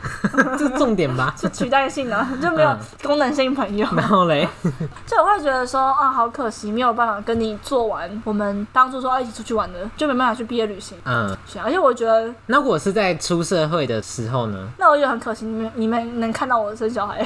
[0.57, 1.33] 这是重点吧？
[1.41, 3.87] 就取代性的， 就没有嗯功能性朋友。
[3.97, 4.47] 然后嘞，
[5.07, 10.97] 就我会觉得说啊，好可惜，没有办法跟你做完我们当初说要一起出去玩的，就没办法去毕业旅行。
[11.05, 14.67] 嗯，而且我觉得，那如果是在出社会的时候呢？
[14.77, 17.25] 那我觉得很可惜，你们你们能看到我生小孩，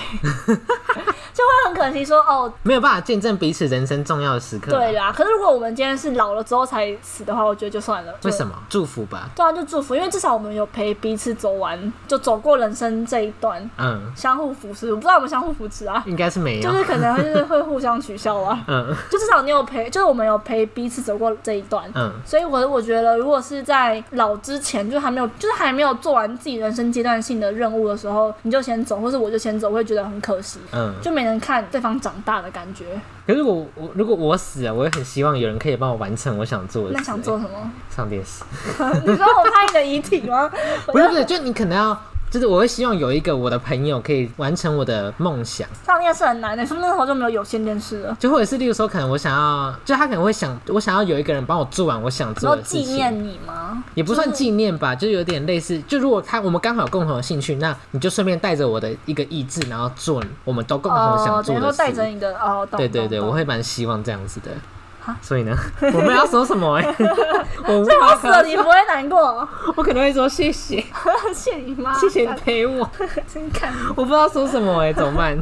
[1.35, 4.71] 就会很可惜说哦，没有办法见证彼此人生重要的时刻。
[4.71, 5.11] 对，啦。
[5.11, 8.13] 可是如果我们今天是老了之后才死的话，我觉得就算了。
[8.23, 8.55] 为什么？
[8.69, 9.29] 祝福吧。
[9.35, 14.89] 对啊，就祝福，因为至少我们有陪彼此走完，就走过人生这一段，嗯，相互扶持。
[14.89, 16.71] 我不知道有没有相互扶持啊，应该是没有。
[16.71, 18.57] 就是可能就是会互相取笑啊。
[18.69, 21.83] 嗯就至少你有陪，就是我们有陪彼此走过这一段。
[21.95, 32.85] 嗯，所以我我觉得，如果是在老之前，就还没有，就是还没有做完自己人生阶段性的任务的时候，你就先走，或是我就先走，我会觉得很可惜，嗯，就没人看对方长大的感觉。
[33.27, 36.95] 可是我我如果我死了，我也很希望有人可以帮我完成我想做的事。
[36.97, 37.71] 那想做什么？
[37.89, 38.43] 上电视？
[39.05, 40.49] 你说我拍你的遗体吗？
[40.87, 41.99] 不是不是，就你可能要，
[42.35, 48.17] 就是我会希望有一个我的朋友可以完成我的梦想，上电视很难的，说不时候就没有有线电视了。
[48.19, 52.93] 就或者是例如说，可能我想要，就他可能会想，我想要有一个人帮我做完我想做的事情。
[52.93, 53.81] 念你吗？
[53.93, 55.81] 也不算纪念吧，就有点类似。
[55.87, 61.77] 就如果他我们刚好有共同的兴趣，那你就顺便带着我的一个意志，然后做我们都共同想哦，等于做的事。
[61.77, 64.84] 说带着你的哦，对对对，我会蛮希望这样子的哈。
[65.21, 65.55] 所以呢，
[65.93, 66.95] 我们要说什么、欸？
[67.67, 69.47] 我无话可死了你不会难过？
[69.75, 70.83] 我可能会说谢谢，
[71.33, 72.89] 谢你妈，谢谢你陪我。
[73.33, 75.37] 真看你，我不知道说什么哎、怎么办？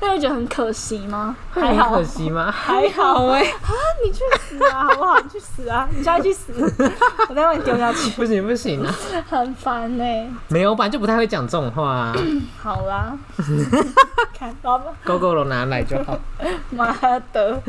[0.00, 1.34] 那会觉得很可惜吗？
[1.52, 2.50] 会还好，很可惜吗？
[2.50, 3.70] 还好哎、啊，
[4.04, 5.18] 你去死啊，好不好？
[5.20, 5.88] 你去死啊！
[5.90, 6.52] 你现在去死，
[7.28, 8.94] 我再把你丢下去，不行不行啊！
[9.28, 10.04] 很烦呢、
[10.48, 12.14] 没有，我本来就不太会讲这种话、啊。
[12.62, 13.12] 好啦，
[14.38, 16.18] 看狗狗肉拿来就好。
[16.70, 16.92] 妈
[17.32, 17.60] 的。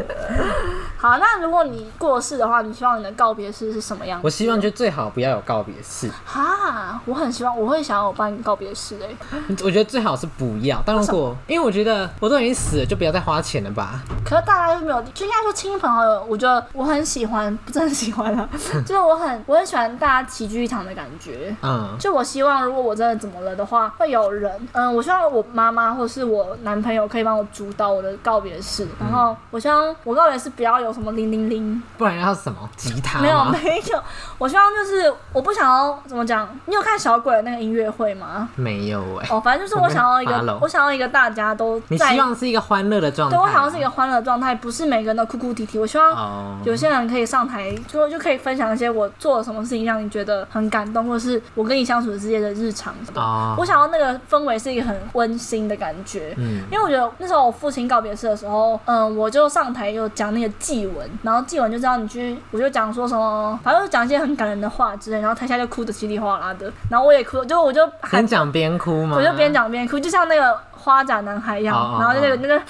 [0.98, 4.26] 好，那如果你过世的话，你希望你的告别式是什么样子？
[4.26, 9.16] 我希望就最好不要有告别式，哈，我很希望，我会想要我办告别式诶、
[9.64, 10.82] 我觉得最好是不要。
[10.86, 14.02] 但如果因为我觉得我都已经死了，就不要再花钱了吧。
[14.24, 18.48] 可是大家又没有，就应该说亲朋好友，我觉得我很喜欢，不是很喜欢啊，
[18.86, 21.56] 就是我很我很喜欢大家齐聚一堂的感觉。
[21.62, 33.44] 嗯，就我希望，如果我真的怎么了的话，会有人，嗯，我希望我妈妈或是我男朋友可以帮我主导我的告别式，然后我希望我告别式不要有什么铃铃铃，不然要什么吉他没有？
[33.46, 34.02] 没有，
[34.38, 38.48] 我希望就是我不想要怎么讲，你有看小鬼的那个音乐会吗？
[38.56, 43.44] 没有哎、哦，反正就是我想要一个，我想要一个大家都在，你希望是一个欢乐的状态吗？
[43.44, 46.12] 对我想要是一个欢乐的状态，不是每个人都哭哭啼啼，我希望。
[46.12, 56.34] 哦，有些人可以上台，就就可以分享一些我做了什么事情让你觉得很感动，或是我跟你相处之间的日常什么我想要那个氛围是一个很温馨的感觉。
[56.38, 69.18] 嗯因为我觉得那时候我父亲告别式的时候，嗯，我就上台有讲那个祭文，然后祭文就知道你去，我就讲说什么，反正就讲一些很感人的话之类，然后台下就哭的稀里哗啦的，然后我也哭，就我就喊边，讲边哭嘛？
[69.18, 72.40] 我就边讲边哭，就像那个花甲男孩一样，哦哦然后就那个哦。
[72.42, 72.62] 那个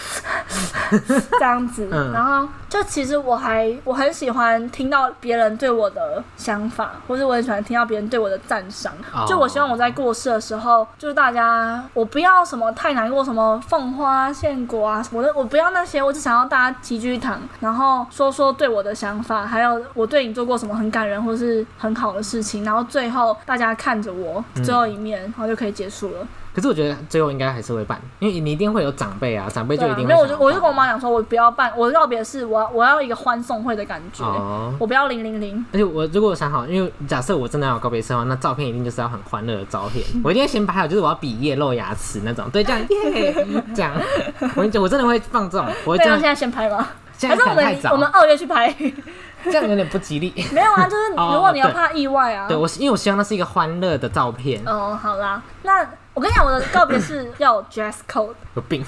[1.40, 2.12] 这样子，嗯。
[2.14, 8.92] 然后就其实我还我很喜欢听到别人对我的想法，或是我很喜欢听到别人对我的赞赏。
[9.14, 26.28] 哦就我希望我在过世的时候，就是大家我不要什么太难过，什么奉花献果啊，我的我不要那些，我只想要大家齐聚一堂，然后说说对我的想法，还有我对你做过什么很感人或是很好的事情，然后最后大家看着我嗯最后一面，然后就可以结束了。
[26.56, 34.74] 可是我觉得最后应该还是会办，因为你一定会有长辈啊，长辈就一定会没有，我就我就跟我办妈讲说，我不要办，我告别式，我要我要一个欢送会的感觉，哦。
[34.80, 35.66] 我不要零零零。
[35.74, 43.92] 而且我如果想好，因为假设我真的要有告别式的话，那照片一定就是要很欢乐的照片， 我一定会先拍好，就是我要比耶露牙齿那种，对，这样 耶，这样，
[44.56, 46.88] 我跟你讲，我真的会放这种，我会这样现，在先拍吗？
[47.18, 48.74] 现还是我在太早们我，们二月去拍？
[49.46, 50.34] 这样有点不吉利。
[50.52, 52.48] 没有啊，就是哦如果你要怕意外啊。
[52.48, 58.34] 对我，因为我希望那是一个欢乐的照片，哦，好啦，那我跟你讲，我的告别式要有 dress code。
[58.56, 58.84] 有病？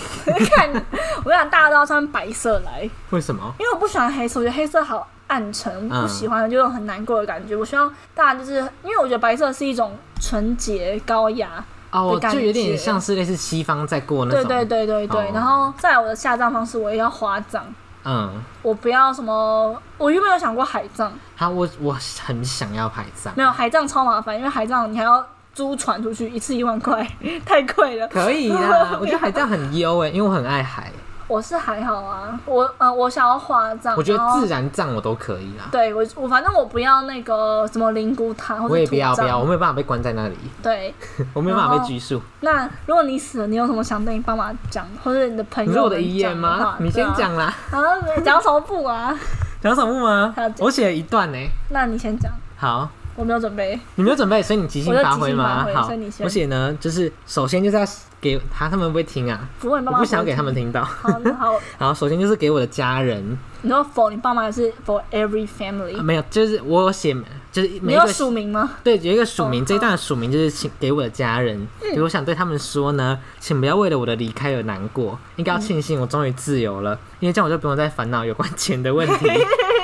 [0.56, 0.70] 看，
[1.18, 3.54] 我跟你讲，大家都要穿白色来，为什么？
[3.60, 7.54] 因为我不喜欢黑色，我觉得黑色好暗沉，嗯不喜欢就有很难过的感觉。
[7.54, 15.22] 我希望大家就是因为我觉得白色是一种纯洁高雅，哦，的感就有点像是类似西方在过那种，对对对对对。
[15.28, 17.62] 哦然后再来我的下葬方式，我也要花葬。
[18.06, 25.26] 嗯，我不要什么，我原本有想过海葬，好，我我很想要海葬，没有海葬超麻烦，因为海葬你还要
[25.58, 27.04] 租船出去，一次一万块，
[27.44, 28.08] 太贵了。
[28.10, 30.92] 可以啊， 我觉得海葬很优哎，因为我很爱海，
[31.28, 35.66] 我是还好啊，我呃我想要花葬，我觉得自然葬我都可以啦。
[35.72, 40.94] 对我我反正我不要那个什么灵骨塔或者我也不要不要，我没有办法被关在那里，对，
[41.34, 42.22] 我没有办法被拘束。
[42.42, 46.76] 那如果你死了，你有什么想对你爸妈讲，或者你的朋友你是我的们遗言吗？
[46.80, 47.04] 你先。
[47.16, 47.52] 讲啦。
[47.72, 49.12] 啊啊，讲什么不啊？
[49.60, 50.50] 讲什么吗还要？
[50.50, 51.38] 讲我写了一段呢。
[51.72, 53.78] 那你先讲，好，我没有准备。
[53.96, 55.68] 你没有准备，所以你即兴发挥吗？
[55.76, 57.86] 好挥所以你，先我写呢，就是首先就是要
[58.22, 59.50] 给他，他们会不会听啊？
[59.60, 59.70] 不
[60.06, 60.54] 想会给他们。
[60.54, 60.84] 听到。
[60.84, 65.98] 好，那好， 好，首先就是给我的家人，你说 for 你爸妈还是 for every family？
[65.98, 67.16] 啊没有，就是我有写，
[67.52, 68.72] 就是你有每一个署名吗？
[68.84, 71.68] 对，有一个署名，哦这一段的署名就是请给我的家人。
[71.96, 79.28] 就我想对他们说呢，请不要为了我的离开而难过，应该要庆幸我终于自由了，因为这样我就不用再烦恼有关钱的问题。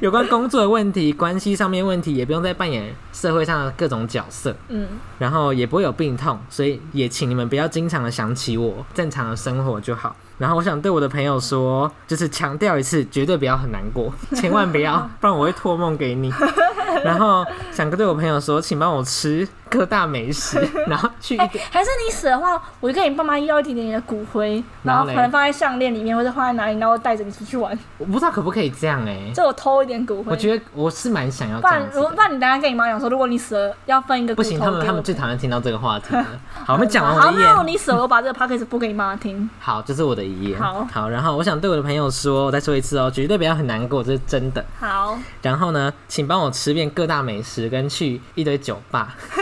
[0.00, 4.86] 有关工作的问题、关系上面问题，也不用再扮演社会上的各种角色，嗯，
[5.18, 10.14] 然后也不会有病痛，所以也请你们不要经常的想起我，正常的生活就好。
[10.38, 16.32] 然后我想对我的朋友说，就是强调一次，绝对不要很难过， 千万不要，不然我会托梦给你。
[17.04, 21.36] 然后想对我朋友说，请帮我吃各大美食， 然后去。
[21.36, 21.48] 还
[21.84, 27.78] 是你死的话，我就跟你爸妈要一点点你的骨灰，然后可能放在项链里面，或者放在哪里，然后带着你出去玩。
[27.98, 30.32] 我不知道可不可以这样哎、就我偷一点骨灰。
[30.32, 36.26] 我觉得我是蛮想要不然，这样子的如果不然你等下跟你妈讲说，如果你死了，要分一个骨不行，他们他们最讨厌听到这个话题了。
[36.64, 37.62] 好，我们讲完好。
[37.62, 39.48] 你死了，我把这个 podcast 播给你妈听。
[39.60, 40.24] 好，这是我的
[40.58, 44.64] 好好，然后我想对我的朋友说，我再说一次哦，绝对不要很难过，这是真的。
[44.78, 49.16] 好，然后呢，请帮我吃遍各大美食，跟去一堆酒吧。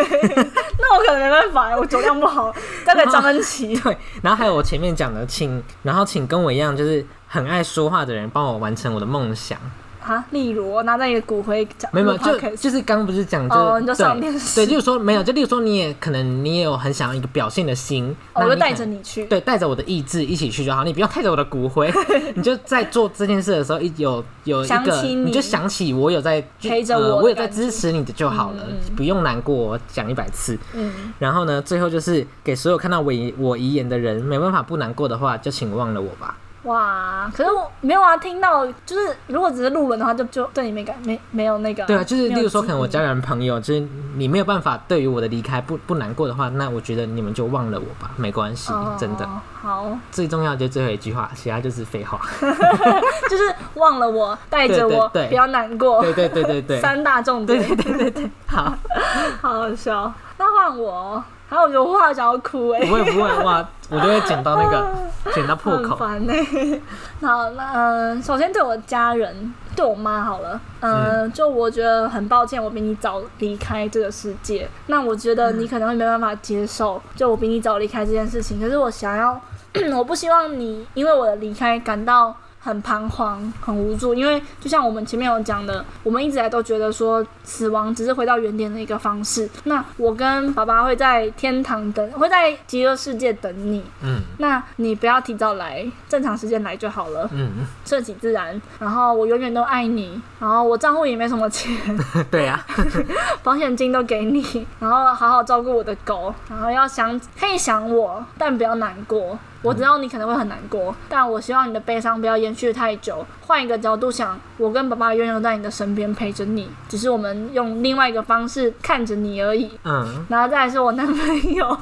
[0.78, 3.76] 那我可能没办法，我酒量不好，交给张恩琪。
[3.80, 9.58] 对，然后还有我前面讲的，请，然后请跟我一样，就是很爱说话的人，帮我完成我的梦想。
[10.06, 14.54] 啊，例如我拿着你的骨灰讲，没有，没有就就是刚刚不是讲，就哦你就对上电视。
[14.54, 19.24] 对，就是说没有，就例如说你也可能你也有很想要一个表现的心，哦我就带着你去。
[19.26, 21.92] 对，带着我的意志一起去就好，你不要带着我的骨灰，
[22.36, 25.14] 你就在做这件事的时候，一有有一个，你。
[25.16, 28.76] 你就想起我有在呃，陪着我的我有在支持你的就好了，嗯。
[28.88, 30.56] 嗯不用难过，我讲一百次。
[30.74, 36.36] 嗯，然后呢，最后就是给所有看到我遗我遗言的人，没办法不难过的话，就请忘了我吧。
[36.66, 41.84] 哇，可是我没有啊，听到就是如果只是路人的话，就就对你没感没没有那个。
[41.86, 43.86] 对啊，就是例如说，可能我家人朋友，就是
[44.16, 49.24] 你没有办法对于我的离开不不难过的话，那我觉得你们就忘了我吧，没关系，真的。
[49.24, 52.20] 哦好，最重要的就最后一句话，其他就是废话。
[53.28, 56.00] 就是忘了我，带着我，不要难过。
[56.02, 58.72] 对对对对对， 三大重点，对对对对对，好，
[59.42, 60.12] 好好笑。
[60.38, 64.92] 那换我，还有我觉得我话想要哭哎、不会不会哇， 我就会剪到那个
[65.32, 65.96] 剪到破很口。
[65.96, 74.68] 好，那嗯、首先对我家人，对我妈好了，嗯、就我觉得很抱歉，我比你早离开这个世界。
[74.88, 78.60] 那我觉得你可能会没办法接受，就我比你早离开这件事情。
[78.60, 79.40] 可是我想要，
[79.96, 82.34] 我不希望你因为我的离开感到。
[82.66, 89.48] 很彷徨，很无助，因为就像我们前面有讲的，我们一直以来都觉得说死亡只是回到原点的一个方式。
[89.64, 93.84] 那我跟爸爸会在天堂等，会在极乐世界等你。
[94.02, 97.50] 嗯那你不要提早来，正常时间来就好了，嗯，
[97.84, 98.60] 顺其自然。
[98.80, 101.72] 然后我永远都爱你，然后我账户也没什么钱，
[102.30, 102.66] 对啊，
[103.44, 109.38] 保险金都给你，然后好好照顾我的狗，然后要想可以想我，但不要难过。
[109.66, 113.26] 我知道你可能会很难过，但我希望你的悲伤不要延续太久。
[113.44, 119.70] 换一个角度想，我跟爸爸永远都在你的身边陪着你，只是我们用另外一个方式看着你而已。
[119.84, 121.76] 嗯然后再来是我男朋友，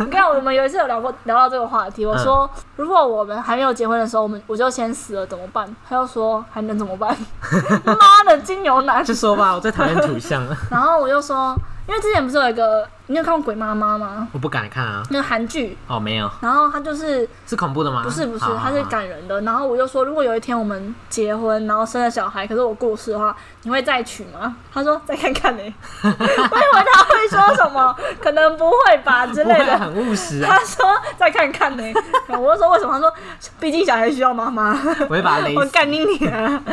[0.00, 5.72] 你看我们有一次有聊过聊到这个话题，我说、如果我们还没有结婚的时候，我们我就先死了怎么办？
[5.88, 7.16] 他又说还能怎么办？
[7.86, 9.04] 妈的金牛男！
[9.04, 11.56] 就说吧，我最讨厌土象了， 然后我就说，
[11.86, 14.28] 因为之前不是有一个，你有看过《鬼妈妈》吗？
[14.32, 15.02] 我不敢看啊。
[15.10, 18.02] 那个韩剧，哦，没有，然后他就是是恐怖的吗？
[18.04, 19.40] 不是不是好，好他是感人的。
[19.40, 24.54] 然后我就说，如果有一天我们结婚，然后生了小孩，可是我过世的话，你会再娶吗？
[24.72, 25.74] 他说再看看呢、
[26.04, 29.76] 我以为他会说什么，可能不会吧之类的。
[29.76, 31.82] 很务实啊他，说再看看呢、
[32.28, 32.92] 我就说为什么？
[32.92, 33.12] 他说
[33.58, 34.78] 毕竟小孩需要妈妈。
[35.00, 35.56] 我会把他勒死。
[35.58, 36.62] 我干你娘！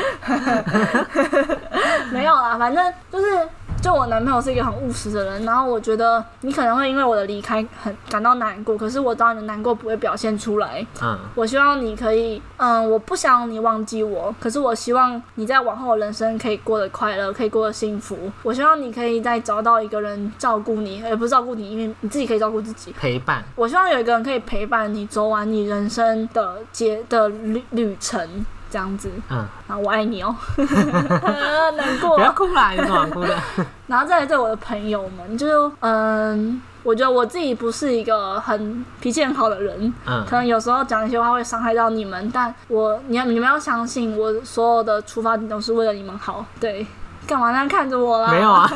[2.12, 3.48] 没有啦，反正就是，
[3.82, 10.86] 就我男朋友是一个很务实的人，然后我觉得你可能会因为我的离开很感到难过，可是我知道你的难过不会表现出来。
[11.02, 18.18] 嗯我希望你可以，嗯，我不想你忘记我，可是我希望你在往后的人生可以过得快乐，可以过得幸福。
[18.44, 22.92] 我希望你可以再找到一个人照顾你，而不是照顾你，因为你自己可以照顾自己。
[22.94, 29.10] 陪伴，我希望有一个人可以陪伴你走完你人生的节的旅旅程，这样子。
[29.30, 29.38] 嗯，
[29.68, 30.36] 啊，我爱你哦，
[31.76, 32.22] 难过不。
[32.22, 33.36] 要哭啦，有什么好哭的？
[33.88, 46.46] 然后再来对我的朋友们，就是嗯，我觉得我自己不是一个很脾气很好的人，嗯可能有时候讲一些话会伤害到你们，但我你你们要相信，我所有的出发点都是为了你们好。
[46.60, 46.86] 对，
[47.26, 48.32] 干嘛那样看着我啦？
[48.32, 48.70] 没有啊，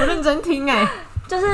[0.00, 0.88] 我认真听哎。
[1.28, 1.46] 就是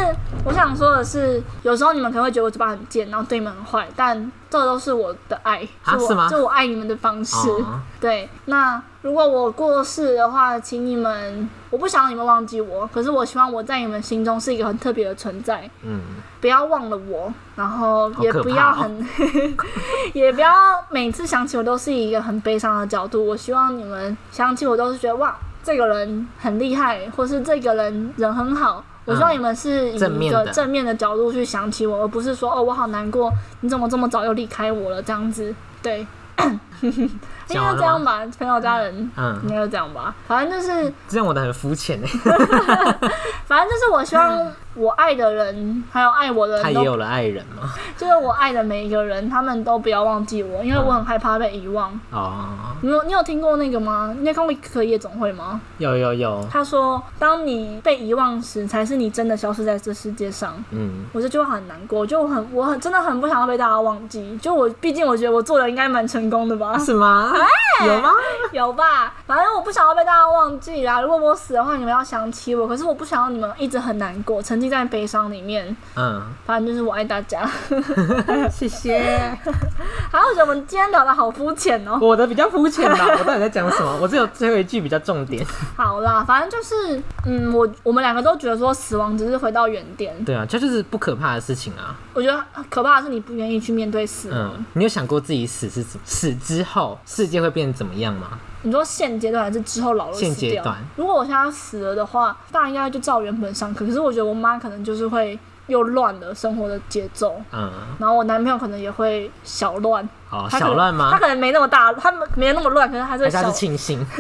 [0.45, 7.35] 我想说的是，有时候你们可能会觉得我嘴巴很贱，然后对你们很坏，但这都是我的爱，我啊是吗就我爱你们的方式。
[7.51, 16.01] 哦 对，那如果我过世的话，请你们，我不想你们忘记我，可是我希望我在你们心中是一个很特别的存在，嗯，
[16.41, 19.09] 不要忘了我，然后也不要很，
[20.15, 20.55] 也不要
[20.89, 23.27] 每次想起我都是一个很悲伤的角度。
[23.27, 28.85] 我希望你们想起我都是觉得哇，这个人很厉害，或是这个人人很好。
[29.05, 35.55] 我希望你们是以一个正面的角度去想起我，而不是说哦我好难过，你怎么这么早又离开我了这样子。
[35.83, 36.07] 对，
[37.49, 37.75] 应该？
[37.77, 38.95] 这样吧，朋友家人。
[38.97, 42.09] 应嗯，该就这样吧，反正就是，这样我的很肤浅哎，
[43.47, 47.73] 反正就是，我希望我爱的人，还有爱我的人都，他也有了爱人嘛。
[47.97, 51.93] 就是我爱的每一个人，他们都不要忘记我，因为我很害怕被遗忘。
[52.11, 52.49] 哦，
[52.81, 54.15] 你有你有听过那个吗？
[54.19, 55.61] 你有看过《可夜总会》吗？
[55.79, 60.55] 有有有，他说，当你被遗忘时，才是你真的消失在这世界上。
[60.71, 64.37] 嗯，我这句话很难过，就我很我很真的很不想要被大家忘记。
[64.39, 67.33] 就我毕竟我觉得我做的应该蛮成功的吧，是吗？
[67.85, 68.11] 有吗？
[68.53, 69.13] 有吧？
[69.27, 71.01] 反正我不想要被大家忘记啦。
[71.01, 72.69] 如果我死的话，你们要想起我。
[72.69, 75.77] 可是我不想要你们一直很难过，沉浸在悲伤里面。
[75.97, 77.49] 嗯，反正就是我爱大家。
[78.51, 78.99] 谢谢。
[80.11, 81.99] 还有，我觉得我们今天聊的好肤浅哦。
[82.01, 83.99] 我的比较肤浅吧， 我到底在讲什么？
[84.01, 85.45] 我只有最后一句比较重点。
[85.77, 90.15] 好啦，反正就是，嗯，我我们两个都觉得说死亡只是回到原点。
[90.25, 91.97] 对啊，这就是不可怕的事情啊。
[92.13, 94.39] 我觉得可怕的是你不愿意去面对死亡。
[94.57, 98.39] 嗯，你有想过自己死是怎死之后世界会变怎么样吗？
[98.63, 100.31] 你说现阶段还是之后老了死掉？
[100.33, 103.85] 现阶段如果我现在死了的话，大家应该就照原本上课。
[103.85, 110.09] 可是我觉得我妈可能就是会又乱了生活的节奏，嗯，然后我男朋友可能也会小乱。
[110.35, 111.19] 哦，他可能小乱吗他？
[111.19, 114.05] 可能没那么大，他们没那么乱，可是还是会小他是庆幸？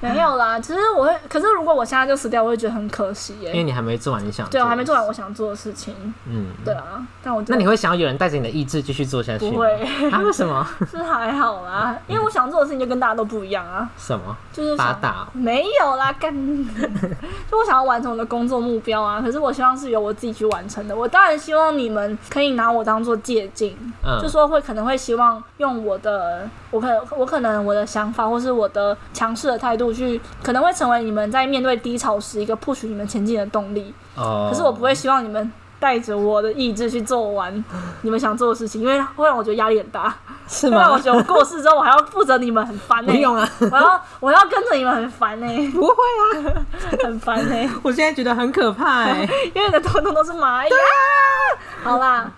[0.00, 0.58] 没有啦。
[0.58, 4.48] 其实我会，可是如果我现在就死掉，我会觉得很可惜耶、因为你还没做完你想。
[4.48, 4.94] 对，我还没做。
[4.94, 5.94] 完我想做的事情。
[6.26, 9.52] 嗯，对啊，但我那你会想要有人带着你的意志继续做下去吗？
[9.52, 10.10] 不会？
[10.10, 10.18] 啊？
[10.20, 10.66] 为什么？
[10.90, 14.36] 是还好啦，因为我想做的事情就跟大家都不一样啊，什么？
[14.52, 16.32] 就是想八大哦没有啦，干，
[17.50, 19.20] 就我想要完成我的工作目标啊。
[19.20, 20.96] 可是我希望是由我自己去完成的。
[20.96, 23.74] 我当然希望你们可以拿我当做借鉴，
[24.04, 33.94] 嗯就说会可能会希望用我的，我可能我可能我的想法或是我的强势的态度去，可能会成为你们在面对低潮时一个 push 你们前进的动力。
[34.16, 34.48] 哦。
[34.50, 35.52] 可是我不会希望你们。
[35.80, 37.64] 带着我的意志去做完
[38.02, 40.14] 你们想做的事情，因为会让我觉得压力很大，
[40.46, 40.98] 是会让我？
[40.98, 46.66] 觉得我过世之后我还要负责你们，很烦呢、不用啊，我要我要跟着你们很烦呢、不会啊。
[47.02, 49.26] 很烦呢、我现在觉得很可怕哎。
[49.56, 50.68] 因为你的通通都是蚂蚁。
[50.68, 50.84] 啊！
[51.82, 52.30] 好啦，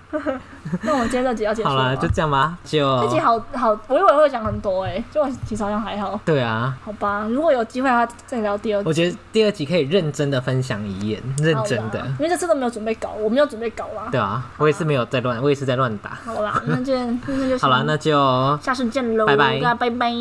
[0.82, 2.56] 那我们今天这集要结束好了，就这样吧。
[2.64, 6.18] 就这集好好，我以为会讲很多哎、就其实好像还好。
[6.24, 8.88] 对啊，好吧，如果有机会的话，再聊第二集。
[8.88, 12.04] 我觉得第二集可以认真的分享遗言，认真的。
[12.18, 14.08] 因为这次都没有准备稿，我没有准备稿啦。
[14.10, 16.18] 对啊，我也是没有在乱，我也是在乱打。
[16.24, 16.94] 好啦，那就
[17.26, 20.12] 那就 好了，那就下次见喽，拜拜大家拜拜。